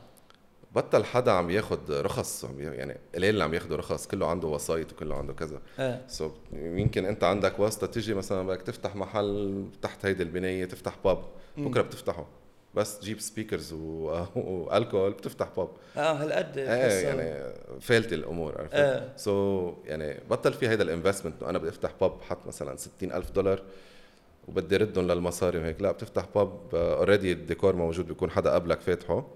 بطل 0.76 1.04
حدا 1.04 1.32
عم 1.32 1.50
ياخد 1.50 1.92
رخص 1.92 2.46
يعني 2.58 2.98
قليل 3.16 3.30
اللي 3.30 3.44
عم 3.44 3.54
ياخدوا 3.54 3.78
رخص 3.78 4.08
كله 4.08 4.28
عنده 4.30 4.48
وسايط 4.48 4.94
وكله 4.94 5.16
عنده 5.16 5.34
كذا. 5.34 5.62
إيه 5.80 6.04
so 6.08 6.32
يمكن 6.54 7.06
انت 7.06 7.24
عندك 7.24 7.60
واسطة 7.60 7.88
تيجي 7.88 8.14
مثلا 8.14 8.48
بدك 8.48 8.62
تفتح 8.62 8.96
محل 8.96 9.66
تحت 9.82 10.06
هيدي 10.06 10.24
البنايه 10.24 10.66
تفتح 10.66 10.96
pub 11.04 11.24
بكرة 11.58 11.82
بتفتحه. 11.82 12.28
بس 12.76 13.00
تجيب 13.00 13.20
speakers 13.20 13.74
و... 13.74 13.78
والكول 14.36 15.12
بتفتح 15.12 15.50
pub 15.58 15.70
آه 15.98 16.14
هالقد 16.14 16.58
إيه. 16.58 17.08
يعني 17.08 17.54
فالت 17.82 18.14
الأمور 18.14 18.62
عرفت؟ 18.62 18.74
إيه. 18.74 19.14
so 19.16 19.74
يعني 19.86 20.20
بطل 20.30 20.54
في 20.54 20.68
هيدا 20.68 20.84
ال 20.84 20.89
investment 20.89 21.42
إنه 21.42 21.50
أنا 21.50 21.58
بدي 21.58 21.70
أفتح 21.70 21.92
pub 22.02 22.22
حط 22.22 22.48
مثلا 22.48 22.76
60 22.78 23.12
ألف 23.12 23.32
دولار 23.32 23.64
وبدي 24.48 24.78
ردهم 24.78 25.08
للمصاري 25.08 25.60
وهيك. 25.60 25.82
لا 25.82 25.92
بتفتح 25.92 26.26
pub 26.36 26.76
already 26.76 27.32
الديكور 27.32 27.76
موجود 27.76 28.08
بيكون 28.08 28.32
حدا 28.32 28.54
قبلك 28.54 28.82
فاتحه. 28.82 29.28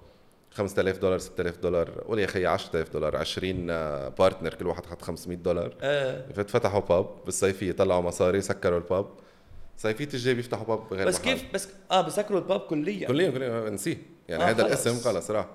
5000 0.53 0.97
دولار 0.97 1.17
6000 1.19 1.57
دولار. 1.57 1.89
قول 2.07 2.19
يا 2.19 2.27
خيي 2.27 2.45
10000 2.45 2.93
دولار 2.93 3.17
20 3.17 3.67
partner 4.09 4.53
كل 4.53 4.67
واحد 4.67 4.85
حط 4.85 5.01
500 5.01 5.37
دولار. 5.37 5.73
إيه 5.83 6.25
فتحوا 6.43 6.79
pub 6.79 7.09
بالصيفية 7.25 7.71
طلعوا 7.71 8.01
مصاري 8.01 8.41
سكروا 8.41 8.77
ال 8.77 8.84
pub 8.84 9.05
صيفية 9.77 10.09
الجاي 10.13 10.33
بيفتحوا 10.33 10.65
pub 10.65 10.93
غير 10.93 11.07
بس 11.07 11.15
محل. 11.21 11.23
كيف؟ 11.33 11.43
بس 11.53 11.67
آه 11.91 12.01
بسكروا 12.01 12.39
ال 12.39 12.44
pub 12.44 12.59
كليا. 12.59 13.07
كليا 13.07 13.29
كليا. 13.29 13.69
نسيه. 13.69 13.97
يعني 14.29 14.43
آه، 14.43 14.47
هذا 14.49 14.63
خلص. 14.63 14.87
الاسم 14.87 15.09
خلص 15.09 15.31
راح. 15.31 15.47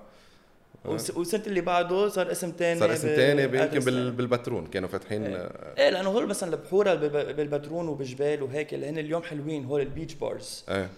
وس- 0.84 1.10
والسنة 1.16 1.42
اللي 1.46 1.60
بعده 1.60 2.08
صار 2.08 2.30
اسم 2.32 2.50
تاني 2.52 2.80
صار 2.80 2.92
اسم 2.92 3.08
تاني 3.08 3.42
يمكن. 3.42 3.78
بالبترون 4.16 4.66
كانوا 4.66 4.88
فاتحين 4.88 5.24
إيه. 5.26 5.48
إيه 5.78 5.90
لأنه 5.90 6.08
هول 6.10 6.26
مثلا 6.26 6.54
البحوره 6.54 6.94
بالب- 6.94 7.36
بالبترون 7.36 7.88
وبجبيل 7.88 8.42
وهيك 8.42 8.74
اللي 8.74 8.88
هن 8.88 8.98
اليوم 8.98 9.22
حلوين 9.22 9.64
هول 9.64 9.80
ال 9.80 9.86
beach 9.86 10.14
bars 10.14 10.64
إيه. 10.68 10.88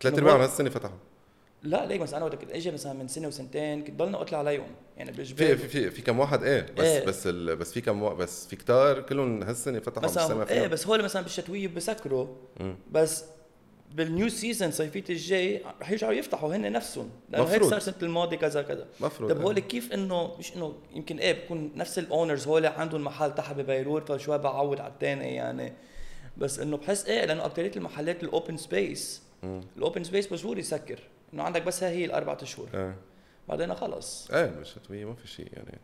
ثلاث 0.00 0.20
هو- 0.20 0.28
هالسنه 0.28 0.70
فتحوا. 0.70 0.96
لا 1.62 1.86
ليك 1.86 2.00
مثلا 2.00 2.16
أنا 2.16 2.24
وقت 2.24 2.34
كنت 2.34 2.50
أجي 2.50 2.70
مثلا 2.70 2.92
من 2.92 3.08
سنة 3.08 3.28
وسنتين 3.28 3.84
كنت 3.84 3.98
ضلنا 3.98 4.20
أطلع 4.20 4.38
عليهم 4.38 4.68
يعني 4.96 5.12
بالجبيل 5.12 5.58
في 5.58 5.68
في, 5.68 5.90
في 5.90 6.02
كم 6.02 6.18
واحد 6.18 6.42
إيه 6.42 6.66
بس 6.76 6.84
إيه. 6.84 7.04
بس 7.06 7.26
ال 7.26 7.56
بس 7.56 7.72
في 7.72 7.80
كم 7.80 8.14
بس 8.14 8.46
في 8.46 8.56
كتار 8.56 9.00
كلهم 9.00 9.42
هالسنة 9.42 9.78
فتحوا 9.78 10.04
مثلا 10.04 10.50
إيه 10.50 10.66
بس 10.66 10.86
هول 10.86 11.02
مثلا 11.02 11.22
بالشتويه 11.22 11.68
بسكروا. 11.68 12.26
بس 12.92 13.24
بال 13.94 14.08
new 14.08 14.28
season 14.28 14.70
صيفية 14.70 15.04
الجاي 15.10 15.62
رح 15.80 15.90
يرجعوا 15.90 16.12
يفتحوا 16.12 16.56
هن 16.56 16.72
نفسهم 16.72 17.10
لأنه 17.30 17.44
هيك. 17.44 17.62
صار 17.62 17.76
السنة 17.76 17.94
الماضيه 18.02 18.36
كذا 18.36 18.62
كذا 18.62 18.86
مفروض 19.00 19.30
طب 19.30 19.36
إيه. 19.38 19.44
هول 19.44 19.58
كيف 19.58 19.92
انه 19.92 20.36
مش 20.38 20.56
إنه 20.56 20.74
يمكن 20.94 21.18
إيه 21.18 21.32
بكون 21.32 21.72
نفس 21.76 21.98
ال 21.98 22.05
owners 22.05 22.46
هول 22.46 22.66
عندهم 22.66 23.04
محل 23.04 23.34
تحت 23.34 23.54
ببيروت 23.54 24.12
فشوي 24.12 24.38
بعود 24.38 24.80
على 24.80 24.92
الثاني 24.92 25.34
يعني 25.34 25.72
بس 26.36 26.58
إنه 26.58 26.76
بحس 26.76 27.06
إيه 27.06 27.24
لأنه 27.24 27.46
اكثريه 27.46 27.72
المحلات 27.76 28.22
ال 28.22 28.29
open 28.29 28.56
space. 28.56 29.22
ال 29.76 29.82
open 29.82 30.04
space 30.04 30.32
مجبور 30.32 30.58
يسكر 30.58 30.98
إنه 31.34 31.42
عندك 31.42 31.62
بس 31.62 31.82
هي 31.82 32.04
الاربع 32.04 32.36
اشهر 32.42 32.66
إيه 32.74 32.96
بعدين 33.48 33.74
خلص. 33.74 34.30
إيه 34.30 34.46
بالشتويه 34.46 35.04
ما 35.04 35.14
في 35.14 35.28
شيء 35.28 35.48
يعني. 35.52 35.78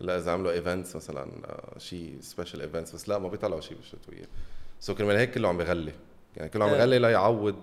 الا 0.00 0.16
إذا 0.18 0.32
عملوا 0.32 0.52
events 0.52 0.96
مثلا 0.96 1.30
آه، 1.44 1.78
شيء 1.78 2.16
special 2.20 2.60
events 2.60 2.94
بس 2.94 3.08
لا 3.08 3.18
ما 3.18 3.28
بيطلعوا 3.28 3.60
شيء 3.60 3.76
بالشتويه 3.76 4.28
so 4.80 4.94
كرمال 4.94 5.16
هيك 5.16 5.30
كله 5.34 5.48
عم 5.48 5.58
بغلي. 5.58 5.92
يعني 6.36 6.48
كله 6.50 6.64
عم 6.64 6.70
إيه. 6.70 6.78
بغلي 6.78 6.98
ليعوض 6.98 7.56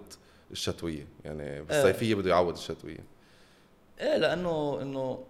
الشتوية. 0.52 1.08
يعني 1.26 1.62
بالصيفية 1.62 2.16
بده 2.16 2.30
يعوض 2.30 2.54
الشتوية. 2.54 3.04
إيه 4.00 4.18
لأنه 4.18 4.82
إنه 4.82 5.24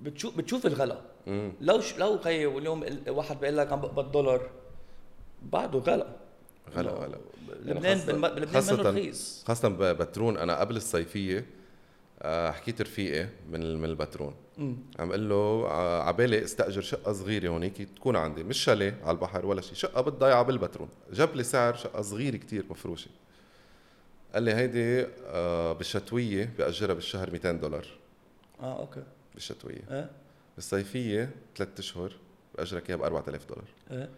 بتشوف 0.00 0.36
بتشوف 0.36 0.66
الغلا. 0.66 1.00
لو 1.60 1.80
ش... 1.80 1.98
ولو 1.98 2.18
خي 2.18 2.46
واليوم 2.46 2.82
ال- 2.84 3.10
واحد 3.10 3.40
بيقول 3.40 3.56
لك 3.56 3.72
عم 3.72 3.80
بقبض 3.80 4.12
دولار 4.12 4.50
بعده 5.42 5.78
غلا. 5.78 6.16
غلا 6.74 6.90
إنه 6.90 6.98
غلا. 7.00 7.16
لبنان 7.64 7.98
بلبنان 7.98 8.38
منه 8.44 8.60
خاصة- 8.60 8.86
رخيص. 8.86 9.44
خاصة 9.46 9.68
ببترون 9.68 10.36
أنا 10.36 10.60
قبل 10.60 10.76
الصيفية 10.76 11.46
آه، 12.22 12.50
حكيت 12.50 12.80
رفيقي 12.82 13.28
من 13.50 13.76
من 13.76 13.84
البترون 13.84 14.34
مم. 14.58 14.76
عم 14.98 15.10
قال 15.10 15.28
له 15.28 15.68
ع- 15.68 16.02
عبالي 16.08 16.44
استأجر 16.44 16.80
شقة 16.82 17.12
صغيرة 17.12 17.48
هونيك 17.48 17.82
تكون 17.82 18.16
عندي. 18.16 18.44
مش 18.44 18.58
شاليه 18.64 18.98
على 19.02 19.10
البحر 19.14 19.46
ولا 19.46 19.60
شيء. 19.60 19.74
شقة 19.74 20.00
بالضيعة 20.00 20.42
بالبترون 20.42 20.88
جاب 21.12 21.36
لي 21.36 21.42
سعر 21.42 21.74
شقة 21.76 22.02
صغيرة 22.02 22.36
كتير 22.36 22.64
مفروشة. 22.70 23.08
قال 24.34 24.42
لي 24.42 24.54
هيدي 24.54 25.06
آه، 25.26 25.72
بالشتوية 25.72 26.52
بأجرها 26.58 26.94
بالشهر 26.94 27.30
200 27.30 27.52
دولار. 27.52 27.86
آه 28.60 28.78
أوكي. 28.80 29.02
بالشتوية. 29.34 29.82
إيه؟ 29.90 30.10
بالصيفية 30.56 31.30
ثلاث 31.56 31.78
أشهر 31.78 32.12
بأجرك 32.54 32.88
إياها 32.90 32.98
ب 32.98 33.02
4000 33.02 33.48
دولار. 33.48 33.64
إيه؟ 33.90 34.08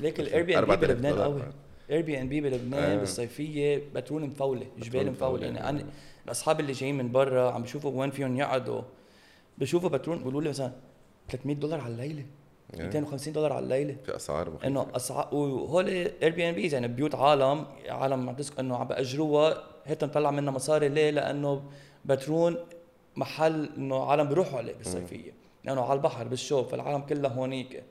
ليك 0.00 0.20
ال 0.20 0.42
Airbnb 0.44 0.72
4000 0.72 0.90
بلبنان. 0.90 1.18
قوي. 1.18 1.42
Airbnb 1.90 2.40
بلبنان 2.40 2.90
آه. 2.90 2.96
بالصيفية 2.96 3.82
بترون 3.94 4.22
مفولة 4.22 4.66
جبيل 4.78 5.10
مفولة. 5.10 5.44
يعني 5.44 5.68
أنا 5.68 5.84
الاصحاب 6.24 6.60
اللي 6.60 6.72
جايين 6.72 6.98
من 6.98 7.12
برا 7.12 7.50
عم 7.50 7.62
بيشوفوا 7.62 8.00
وين 8.00 8.10
فيهم 8.10 8.36
يقعدوا 8.36 8.82
بشوفوا 9.58 9.88
بترون 9.88 10.18
بيقولوا 10.18 10.42
لي 10.42 10.48
مثلا 10.48 10.72
300 11.28 11.56
دولار 11.56 11.80
على 11.80 11.92
الليلة 11.92 12.26
يعني 12.70 12.84
250 12.84 13.32
دولار 13.32 13.52
على 13.52 13.64
الليلة. 13.64 13.96
في 14.04 14.16
أسعار 14.16 14.50
مخيفة. 14.50 14.66
إنه 14.66 14.86
اسعار 14.96 15.34
وهول 15.34 15.88
Airbnbs 15.88 16.74
يعني 16.74 16.88
بيوت 16.88 17.14
عالم 17.14 17.66
عالم 17.88 18.28
عم 18.28 18.36
تسكن 18.36 18.64
إنه 18.64 18.76
عم 18.76 18.88
بأجروها 18.88 19.64
هيك 19.84 20.04
نطلع 20.04 20.30
منها 20.30 20.52
مصاري. 20.52 20.88
ليه؟ 20.88 21.10
لأنه 21.10 21.62
بترون 22.04 22.56
محل 23.16 23.70
إنه 23.76 24.04
عالم 24.04 24.28
بيروحوا 24.28 24.58
عليه 24.58 24.74
بالصيفية. 24.74 25.32
لأنه 25.64 25.82
على 25.82 25.92
البحر 25.92 26.28
بالشوب 26.28 26.66
فالعالم 26.66 27.00
كلها 27.00 27.30
هونيك. 27.30 27.82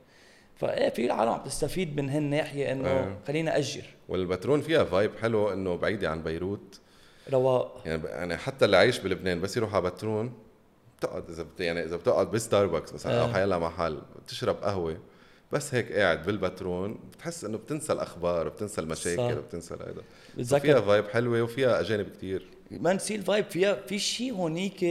فإيه 0.56 0.88
في 0.88 1.06
العالم 1.06 1.30
عم 1.30 1.40
تستفيد 1.42 1.96
من 1.96 2.10
هالناحية 2.10 2.72
إنه 2.72 2.88
آه. 2.88 3.18
خلينا 3.28 3.58
أجر. 3.58 3.82
والبترون 4.08 4.60
فيها 4.60 4.84
vibe 4.84 5.10
حلو 5.22 5.52
إنه 5.52 5.76
بعيدة 5.76 6.10
عن 6.10 6.22
بيروت. 6.22 6.80
رواق. 7.32 7.82
يعني 7.86 8.02
يعني 8.04 8.36
حتى 8.36 8.64
اللي 8.64 8.76
عايش 8.76 8.98
بلبنان 8.98 9.40
بس 9.40 9.56
يروح 9.56 9.74
على 9.74 9.90
بترون 9.90 10.32
بتقعد 10.98 11.30
إذا 11.30 11.42
بت 11.42 11.60
يعني 11.60 11.84
إذا 11.84 11.96
بتقعد 11.96 12.30
بستاربكس 12.30 12.94
مثلا 12.94 13.22
أو. 13.22 13.28
حيلا 13.28 13.58
محل 13.58 13.98
بتشرب 14.24 14.56
قهوة 14.56 14.98
بس 15.52 15.74
هيك 15.74 15.92
قاعد 15.92 16.26
بالبترون 16.26 16.98
بتحس 17.12 17.44
إنه 17.44 17.58
بتنسى 17.58 17.92
الأخبار 17.92 18.48
بتنسى 18.48 18.80
المشاكل 18.80 19.34
صح. 19.34 19.40
بتنسى 19.40 19.74
هذا 19.74 19.84
فيها 19.84 20.58
بتذكر 20.58 20.82
فايب 20.82 21.08
حلوة 21.08 21.42
وفيها 21.42 21.80
أجانب 21.80 22.08
كتير. 22.08 22.46
ما 22.70 22.92
نسي 22.92 23.14
ال 23.14 23.20
vibe 23.20 23.44
فيها 23.44 23.74
في 23.74 23.98
شيء 23.98 24.32
هونيك 24.32 24.84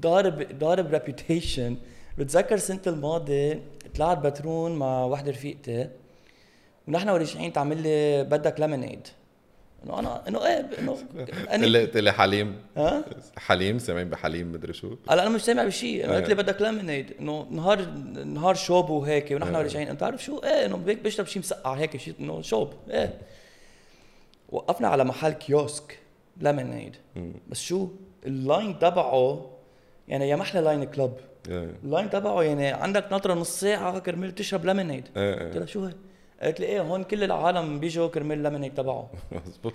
ضارب 0.00 0.58
ضارب 0.58 0.90
reputation 0.92 1.76
بتذكر 2.18 2.56
سنه 2.56 2.80
الماضي 2.86 3.60
طلعت 3.94 4.18
بترون 4.18 4.76
مع 4.76 5.04
وحده 5.04 5.30
رفيقتي 5.30 5.88
ونحن 6.88 7.08
ورجعين 7.08 7.52
تعمل 7.52 7.82
لي 7.82 8.24
بدك 8.24 8.60
lemonade. 8.60 9.08
إنه 9.84 9.98
أنا 9.98 10.28
إنه 10.28 10.46
إيه 10.46 10.70
إنه 10.78 10.96
قلت 11.78 11.96
لي 11.96 12.12
حلمي. 12.12 12.56
ها؟ 12.76 13.04
حلمي 13.36 13.78
سامعين 13.78 14.10
بحلمي 14.10 14.52
مدري 14.52 14.72
شو. 14.72 14.96
هلا 15.08 15.22
أنا 15.22 15.30
مش 15.30 15.44
سامع 15.44 15.64
بشيء 15.64 16.04
أنا 16.04 16.16
قلت 16.16 16.28
لي 16.28 16.34
إيه. 16.34 16.42
بدك 16.42 16.62
lemonade. 16.62 17.12
إنه 17.20 17.46
نهار 17.50 17.84
نهار 18.24 18.54
شوب 18.54 18.90
وهيك 18.90 19.30
ونحن 19.30 19.54
إيه. 19.54 19.62
راجعين 19.62 19.88
انت 19.88 20.02
عارف 20.02 20.24
شو؟ 20.24 20.38
إيه 20.38 20.66
إنه 20.66 20.82
هيك 20.86 20.98
بشرب 20.98 21.26
شيء 21.26 21.42
مسقع 21.42 21.74
هيك 21.74 21.96
شيء 21.96 22.14
إنه 22.20 22.42
شوب. 22.42 22.72
إيه. 22.90 23.18
وقفنا 24.48 24.88
على 24.88 25.04
محل 25.04 25.32
kiosk 25.32 25.98
lemonade. 26.40 26.96
بس 27.48 27.60
شو؟ 27.60 27.88
ال 28.26 28.36
line 28.36 28.78
تبعه 28.78 29.50
يعني 30.08 30.28
يا 30.28 30.36
محلى 30.36 30.60
line 30.60 30.84
club. 30.84 31.12
ال 31.48 31.60
line 31.60 32.10
تبعه 32.10 32.42
يعني 32.42 32.66
عندك 32.68 33.04
ناطره 33.10 33.34
نص 33.34 33.60
ساعة 33.60 33.98
كرمال 33.98 34.34
تشرب 34.34 34.64
lemonade 34.64 35.04
قلت 35.06 35.56
لها 35.56 35.66
شو 35.66 35.84
هي؟ 35.84 35.92
قالت 36.42 36.60
لي 36.60 36.66
إيه 36.66 36.80
هون 36.80 37.04
كل 37.04 37.24
العالم 37.24 37.80
بيجوا 37.80 38.08
كرمال 38.08 38.38
ال 38.38 38.42
lemonade 38.42 38.74
تبعه 38.74 39.10
مزبوط 39.46 39.74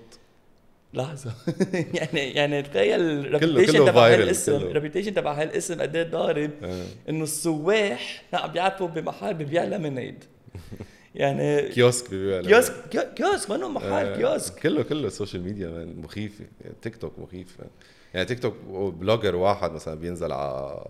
لحظة 0.93 1.31
يعني 1.93 2.19
يعني 2.31 2.61
تخيل 2.61 3.01
ال 3.01 3.09
reputation 3.09 3.85
تبع 3.85 4.07
هالاسم. 4.07 4.55
ال 4.55 4.61
reputation 4.61 5.13
تبع 5.13 5.33
هالاسم 5.33 5.81
قد 5.81 5.95
إيه 5.95 6.03
ضارب 6.03 6.51
إيه. 6.63 6.83
إنه 7.09 7.23
السواح 7.23 8.23
عم 8.33 8.51
بيعرفوا 8.51 8.87
بمحل 8.87 9.33
ببيع 9.33 9.63
lemonade 9.63 10.23
يعني 11.15 11.61
kiosk 11.69 12.09
بيبيع 12.09 12.39
لك. 12.39 12.47
كيوسك 12.47 12.73
kio- 12.91 13.13
kiosk 13.15 13.51
منه 13.51 13.67
محل 13.69 13.85
آه، 14.05 14.15
كيوسك 14.17 14.59
كله 14.59 14.83
كله 14.83 15.07
ال 15.07 15.12
social 15.12 15.43
media 15.43 15.67
man 15.69 16.01
مخيف 16.01 16.39
يعني 16.39 16.75
تيك 16.81 16.95
توك 16.97 17.19
مخيف. 17.19 17.57
يعني 18.13 18.25
تيك 18.25 18.39
توك 18.39 18.53
blogger 18.93 19.35
واحد 19.35 19.71
مثلا 19.71 19.95
بينزل 19.95 20.31
على 20.31 20.85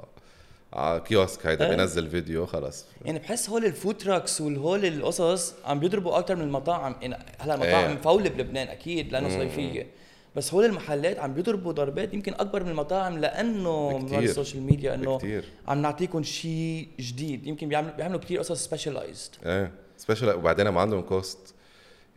على 0.73 0.99
kiosk 0.99 1.45
هيدا 1.47 1.65
آه. 1.65 1.69
بينزل 1.69 2.09
فيديو 2.09 2.45
خلص 2.45 2.85
يعني 3.05 3.19
بحس 3.19 3.49
هول 3.49 3.65
ال 3.65 3.72
food 3.72 3.97
trucks 3.97 4.41
والهول 4.41 4.85
القصص 4.85 5.53
عم 5.65 5.79
بيضربوا 5.79 6.19
أكثر 6.19 6.35
من 6.35 6.41
المطاعم 6.41 6.95
يعني 7.01 7.17
هلأ 7.39 7.53
المطاعم 7.53 7.89
إيه. 7.89 7.93
مفوله 7.95 8.29
بلبنان 8.29 8.67
أكيد 8.67 9.11
لأنه. 9.11 9.29
صيفية 9.29 9.87
بس 10.35 10.53
هول 10.53 10.65
المحلات 10.65 11.19
عم 11.19 11.33
بيضربوا 11.33 11.71
ضربات 11.71 12.13
يمكن 12.13 12.33
أكبر 12.33 12.63
من 12.63 12.69
المطاعم 12.69 13.17
لأنه 13.17 13.97
من. 13.97 14.23
ال 14.23 14.29
social 14.29 14.63
media 14.63 14.93
إنه 14.93 15.41
عم 15.67 15.81
نعطيكم 15.81 16.23
شيء 16.23 16.87
جديد 16.99 17.47
يمكن 17.47 17.69
بيعملوا 17.69 17.93
بيعملوا 17.93 18.19
كثير 18.19 18.39
قصص 18.39 18.65
specialized 18.65 19.31
إيه 19.45 19.71
special 19.97 20.29
وبعدين 20.29 20.69
ما 20.69 20.81
عندهم 20.81 21.01
cost 21.01 21.53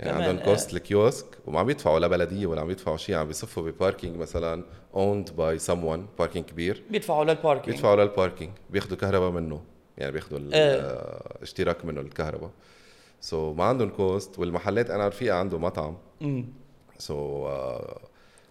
يعني 0.00 0.24
عندهم. 0.24 0.44
cost 0.44 0.74
ال 0.74 0.83
kiosk 0.83 1.26
وما 1.46 1.60
عم 1.60 1.70
يدفعوا 1.70 1.98
لا 1.98 2.06
بلدية 2.06 2.46
ولا 2.46 2.60
عم 2.60 2.70
يدفعوا 2.70 2.96
شيء 2.96 3.14
عم 3.14 3.26
بيصفوا 3.26 3.62
ب 3.62 3.69
parking 3.69 4.16
مثلا 4.16 4.64
owned 4.94 5.32
by 5.32 5.58
someone 5.58 6.18
parking 6.18 6.44
كبير. 6.46 6.82
بيدفعوا 6.90 7.24
لل 7.24 7.34
parking. 7.34 7.74
بيدفعوا 7.76 7.96
لل 7.96 8.08
parking. 8.08 8.52
بياخذوا 8.70 8.96
كهرباء 8.96 9.30
منه. 9.30 9.62
يعني 9.98 10.12
بياخذوا 10.12 10.38
ال- 10.38 10.54
إيه. 10.54 10.80
آه، 10.80 11.38
اشتراك 11.42 11.84
منه 11.84 12.00
الكهرباء. 12.00 12.50
so 13.20 13.52
so, 13.52 13.56
ما 13.56 13.64
عندهم 13.64 13.88
cost 13.88 14.38
والمحلات 14.38 14.90
أنا 14.90 15.08
رفيقه 15.08 15.36
عنده 15.36 15.58
مطعم. 15.58 15.96
so 16.98 17.48
uh, 17.48 17.98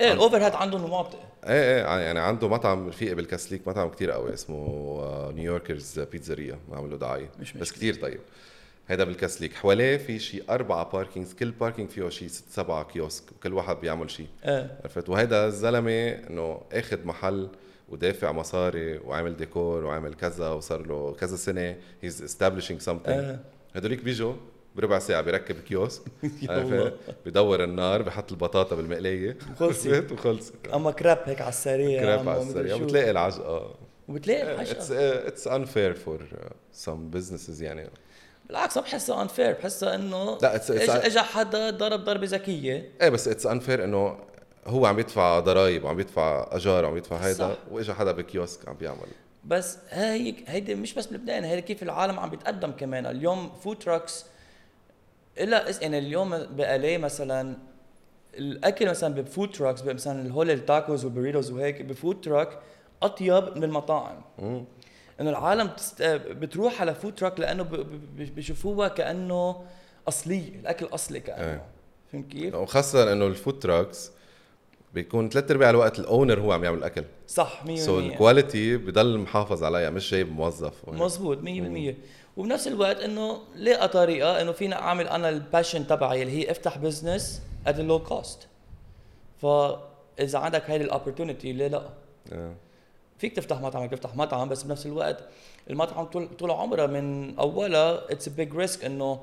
إيه 0.01 0.11
ال 0.13 0.37
overhead 0.45 0.53
عندهم 0.55 0.83
مناطق 0.83 1.19
إيه 1.45 1.77
إيه 1.87 1.99
يعني 2.05 2.19
عنده 2.19 2.47
مطعم 2.47 2.87
رفيقي 2.87 3.15
بالكاسليك 3.15 3.67
مطعم 3.67 3.89
كتير 3.89 4.11
قوي 4.11 4.33
اسمه 4.33 4.57
آه، 5.01 5.31
نيويوركرز 5.31 5.99
بيتزاريا 5.99 6.59
ما 6.69 6.77
عملوا 6.77 6.97
دعاية. 6.97 7.29
مش 7.39 7.53
بس. 7.53 7.71
كتير 7.71 7.95
طيب. 7.95 8.19
هيدا 8.89 9.03
بالكاسليك 9.03 9.53
حواليه 9.53 9.97
في 9.97 10.19
شي 10.19 10.41
أربعة 10.49 10.91
parkings 10.91 11.33
كل 11.33 11.51
parking 11.51 11.89
فيه 11.89 12.09
شي 12.09 12.27
ست 12.29 12.49
سبعة 12.49 12.83
kiosk 12.83 13.23
وكل 13.31 13.53
واحد 13.53 13.75
بيعمل 13.75 14.11
شي. 14.11 14.25
إيه 14.45 14.79
عرفت؟ 14.83 15.09
وهيدا 15.09 15.45
الزلمة 15.45 16.09
إنه 16.09 16.61
أخذ 16.71 17.05
محل 17.05 17.49
ودافع 17.89 18.31
مصاري 18.31 18.97
وعامل 18.97 19.37
ديكور 19.37 19.85
وعامل 19.85 20.13
كذا 20.13 20.49
وصار 20.49 20.87
له 20.87 21.13
كذا 21.19 21.35
سنة. 21.35 21.75
he's 22.01 22.37
something. 22.89 23.09
إيه 23.09 23.39
هدوليك 23.75 24.03
بيجوا 24.03 24.33
بربع 24.75 24.99
ساعة 24.99 25.21
بيركب 25.21 25.55
kiosk. 25.59 26.01
بدور 27.25 27.63
النار 27.63 28.01
بحط 28.01 28.31
البطاطا 28.31 28.75
بالمقلاية 28.75 29.37
خلصت. 29.59 29.87
عرفت؟ 29.93 30.11
وخلصت 30.11 30.53
أما 30.73 30.91
crepe 30.91 31.21
هيك 31.25 31.41
على 31.41 31.49
السريع 31.49 32.01
crepe 32.01 32.29
على 32.29 32.41
السريع. 32.41 32.77
شو. 32.77 32.83
وبتلاقي 32.83 33.11
العجقة 33.11 33.75
وبتلاقي 34.07 34.65
it's 35.27 35.45
unfair 35.45 35.95
for 36.05 36.19
uh, 36.19 36.53
some 36.85 37.17
businesses 37.17 37.61
يعني. 37.61 37.89
بالعكس 38.49 38.77
ما 38.77 38.83
بحسها 38.83 39.21
unfair 39.21 39.51
بحسها 39.53 39.95
إنه 39.95 40.37
لا، 40.41 40.57
it's- 40.57 40.61
it's- 40.61 40.89
اجى 40.89 41.19
حدا 41.19 41.69
ضرب 41.69 41.99
ضربة 42.03 42.25
ذكية 42.27 42.91
إيه 43.01 43.09
بس 43.09 43.27
it's 43.27 43.45
unfair 43.45 43.83
إنه 43.83 44.17
هو 44.67 44.85
عم 44.85 44.99
يدفع 44.99 45.39
ضرائب 45.39 45.83
وعم 45.83 45.99
يدفع 45.99 46.47
أجار 46.51 46.85
وعم 46.85 46.97
يدفع 46.97 47.15
هيدا 47.17 47.33
صح. 47.53 47.57
وإجا 47.71 47.93
حدا 47.93 48.11
ب 48.11 48.21
kiosk 48.21 48.69
عم 48.69 48.75
بيعمل 48.75 49.07
بس 49.45 49.77
هي 49.89 50.35
هيدي 50.47 50.75
مش 50.75 50.93
بس 50.93 51.05
بلبنان 51.05 51.43
هيدي 51.43 51.61
كيف 51.61 51.83
العالم 51.83 52.19
عم 52.19 52.29
بيتقدم 52.29 52.71
كمان 52.71 53.05
اليوم 53.05 53.49
food 53.63 53.77
trucks 53.79 54.25
إلا 55.39 55.65
يعني 55.81 55.97
اليوم 55.97 56.37
بألي 56.37 56.97
مثلا 56.97 57.57
الأكل 58.37 58.89
مثلا 58.89 59.13
ب 59.13 59.21
food 59.21 59.51
trucks 59.51 59.83
مثلا 59.83 60.33
هول 60.33 60.51
ال 60.51 60.60
tacos 60.60 61.05
وال 61.05 61.14
burritos 61.14 61.51
وهيك 61.51 61.81
ب 61.81 61.89
food 61.89 62.21
truck 62.21 62.59
أطيب 63.03 63.57
من 63.57 63.63
المطاعم. 63.63 64.21
إنه 65.21 65.29
العالم. 65.29 65.69
بتروح 66.39 66.81
على 66.81 66.95
food 66.95 67.15
truck 67.15 67.39
لأنه 67.39 67.63
ب... 67.63 67.75
ب... 67.75 68.35
بيشوفوها 68.35 68.87
كأنه 68.87 69.63
أصلية 70.07 70.59
الأكل 70.59 70.85
أصلي 70.85 71.19
كأنه 71.19 71.51
إيه. 71.51 71.65
فهمت 72.11 72.31
كيف؟ 72.31 72.55
وخاصة 72.55 73.13
إنه 73.13 73.27
ال 73.27 73.34
food 73.34 73.59
trucks 73.59 74.11
بيكون 74.93 75.29
ثلاث 75.29 75.51
أرباع 75.51 75.69
الوقت 75.69 75.99
ال 75.99 76.06
owner 76.06 76.39
هو 76.39 76.51
عم 76.51 76.63
يعمل 76.63 76.77
الاكل 76.77 77.03
صح 77.27 77.63
100% 77.65 77.75
so 77.75 77.99
ال 77.99 78.09
quality 78.09 78.77
بضل 78.77 79.17
محافظ 79.17 79.63
عليها 79.63 79.89
مش 79.89 80.11
جايب 80.11 80.31
موظف 80.31 80.73
مزبوط 80.89 81.37
100% 81.37 81.41
وبنفس 82.37 82.67
الوقت 82.67 82.97
إنه 82.97 83.39
لقى 83.55 83.87
طريقة 83.87 84.41
إنه 84.41 84.51
فينا 84.51 84.81
أعمل 84.81 85.07
أنا 85.07 85.29
ال 85.29 85.37
passion 85.37 85.87
تبعي 85.87 86.21
اللي 86.23 86.33
هي 86.33 86.51
أفتح 86.51 86.77
business 86.77 87.41
at 87.67 87.79
low 87.79 87.99
cost 88.03 88.47
فاذا 89.41 90.39
عندك 90.39 90.69
هيدي 90.69 90.83
ال 90.83 90.89
opportunity 90.89 91.53
ليه 91.53 91.67
لأ؟ 91.67 91.89
آه. 92.33 92.53
فيك 93.19 93.35
تفتح 93.35 93.61
مطعم 93.61 93.85
تفتح 93.85 94.15
مطعم 94.15 94.49
بس 94.49 94.63
بنفس 94.63 94.85
الوقت 94.85 95.23
المطعم 95.69 96.05
طول 96.05 96.27
طول 96.27 96.51
عمرها 96.51 96.87
من 96.87 97.39
اولها 97.39 98.11
it's 98.11 98.29
big 98.29 98.55
risk 98.55 98.85
إنه 98.85 99.19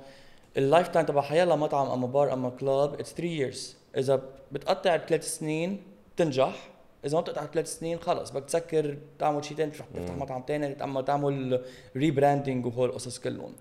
ال 0.57 0.89
lifetime 0.89 1.07
تبع 1.07 1.23
حيلا 1.23 1.57
مطعم 1.57 1.91
أما 1.91 2.07
بار 2.07 2.33
أما 2.33 2.51
club 2.51 2.95
it's 2.95 3.13
3 3.13 3.25
years 3.25 3.77
إذا 3.97 4.23
بتقطع 4.53 4.97
ثلاث 4.97 5.37
سنين 5.39 5.83
بتنجح 6.15 6.69
إذا 7.05 7.15
ما 7.15 7.21
بتقطع 7.21 7.47
ثلاث 7.47 7.79
سنين 7.79 7.99
خلص 7.99 8.31
بدك 8.31 8.45
تسكر 8.45 8.97
تعمل 9.19 9.45
شيء 9.45 9.57
ثاني 9.57 9.71
تفتح 9.71 9.87
تفتح 9.95 10.15
مطعم 10.17 10.45
ثاني 10.49 10.85
أما 10.85 11.03
تعمل 11.03 11.65
rebranding 11.97 12.67
وهول 12.67 12.89
القصص 12.89 13.19
كلهم. 13.19 13.53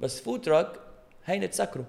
بس 0.00 0.20
food 0.20 0.40
truck 0.40 0.68
هين 1.24 1.50
تسكره 1.50 1.84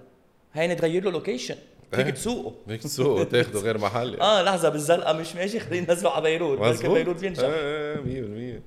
هين 0.52 0.76
تغير 0.76 1.04
له 1.04 1.10
location 1.10 1.56
فيك 1.96 2.06
إيه. 2.06 2.12
تسوقه. 2.12 2.54
فيك 2.68 2.82
تسوق 2.82 3.20
وتاخده 3.20 3.60
غير 3.60 3.78
محل 3.78 4.20
آه 4.20 4.42
لحظة 4.42 4.68
بالزلقه 4.68 5.12
مش 5.12 5.34
ماشي 5.36 5.60
خلينا 5.60 5.86
ننزله 5.88 6.10
على 6.10 6.22
بيروت. 6.22 6.58
مزبوط. 6.60 6.90
بيروت 6.90 7.20
بينجح 7.20 7.42
إيه 7.42 7.98
إيه 8.06 8.58
100% 8.58 8.60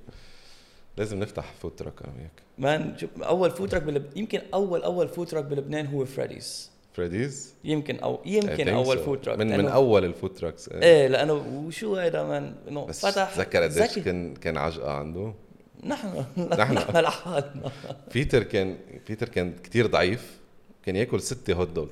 لازم 0.98 1.20
نفتح 1.20 1.54
food 1.62 1.72
truck 1.76 1.94
أنا 2.04 2.13
وياك 2.18 2.32
man 2.58 2.98
شوف 2.98 3.10
أول 3.22 3.52
food 3.52 3.70
truck 3.70 3.82
بلب... 3.84 4.06
يمكن 4.16 4.42
أول 4.54 4.84
أول 4.84 5.08
food 5.08 5.28
truck 5.28 5.44
بلبنان 5.44 5.88
هو 5.88 6.06
فريديز 6.06 6.72
فريديز 6.94 7.54
يمكن 7.63 8.00
أو 8.00 8.20
يمكن 8.26 8.70
أول 8.70 8.98
so. 8.98 9.00
food 9.02 9.22
truck 9.22 9.40
من 9.40 9.58
من 9.58 9.68
أول 9.68 10.06
ال 10.06 10.11
food 10.11 10.34
trucks 10.34 10.70
إيه. 10.70 10.82
إيه 10.84 11.08
لأنه 11.08 11.34
وشو 11.34 11.96
هيدا 11.96 12.24
man؟ 12.24 12.56
إنه 12.68 12.86
فتح 12.88 13.36
تذكر 13.36 13.63
قديش. 13.63 14.00
كان 14.00 14.34
كان 14.34 14.58
عجقة 14.58 14.92
عنده؟ 14.92 15.34
نحن. 15.84 16.26
نحن. 16.38 16.74
نحن 16.74 16.98
لحالنا. 17.06 17.72
بيتر 18.13 18.44
كان 18.44 18.78
بيتر 19.08 19.30
كان 19.30 19.54
كتير 19.63 19.88
ضعيف. 19.88 20.38
كان 20.86 20.96
ياكل 20.96 21.22
ستة 21.22 21.54
hot 21.54 21.70
dog 21.70 21.88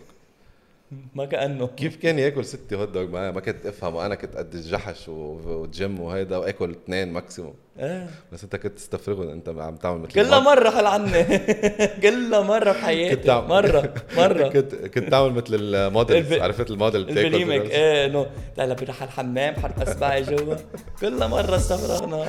ما 1.16 1.26
كأنه. 1.26 1.68
كيف 1.68 1.96
كان 1.96 2.20
ياكل 2.20 2.46
ستة 2.46 2.76
hot 2.78 2.90
dog 2.90 3.08
ما, 3.08 3.32
ما 3.32 3.40
كنت 3.42 3.66
افهم 3.66 3.96
وأنا 3.96 4.16
كنت 4.16 4.36
قد 4.38 4.54
الجحش 4.54 5.10
وجيم 5.10 6.00
وهيدا 6.00 6.38
وآكل 6.38 6.72
اثنين 6.72 7.14
maximum 7.14 7.54
إيه. 7.80 8.08
بس 8.32 8.44
أنت 8.44 8.56
كنت 8.56 8.78
تستفرغهم 8.78 9.30
أنت 9.30 9.50
عم 9.50 9.76
تعمل 9.76 10.00
مثل 10.02 10.12
كلها 10.12 10.40
مرة 10.40 10.70
خل 10.70 10.86
عني. 10.86 11.24
كلها 12.04 12.42
مرة 12.42 12.72
كنت 12.72 12.78
بحياتي 12.82 13.32
عم- 13.32 13.48
مرة 13.48 13.94
مرة. 14.18 14.48
كنت 14.54 14.76
كنت 14.76 15.10
تعمل 15.12 15.32
مثل 15.34 15.46
المودلز 15.56 16.32
الب- 16.34 16.44
عرفت 16.44 16.70
الموديل 16.72 17.04
بتاكل 17.04 17.20
البليمك 17.26 17.70
إيه 17.72 18.06
إنه 18.06 18.26
لا 18.58 18.68
لا 18.68 18.74
بروح 18.74 19.02
على 19.02 19.08
الحمام 19.10 19.56
حط 19.56 19.88
اصبعي 19.88 20.22
جوا. 20.24 20.56
كلها 21.02 21.28
مرة 21.28 21.56
استفرغنا. 21.56 22.26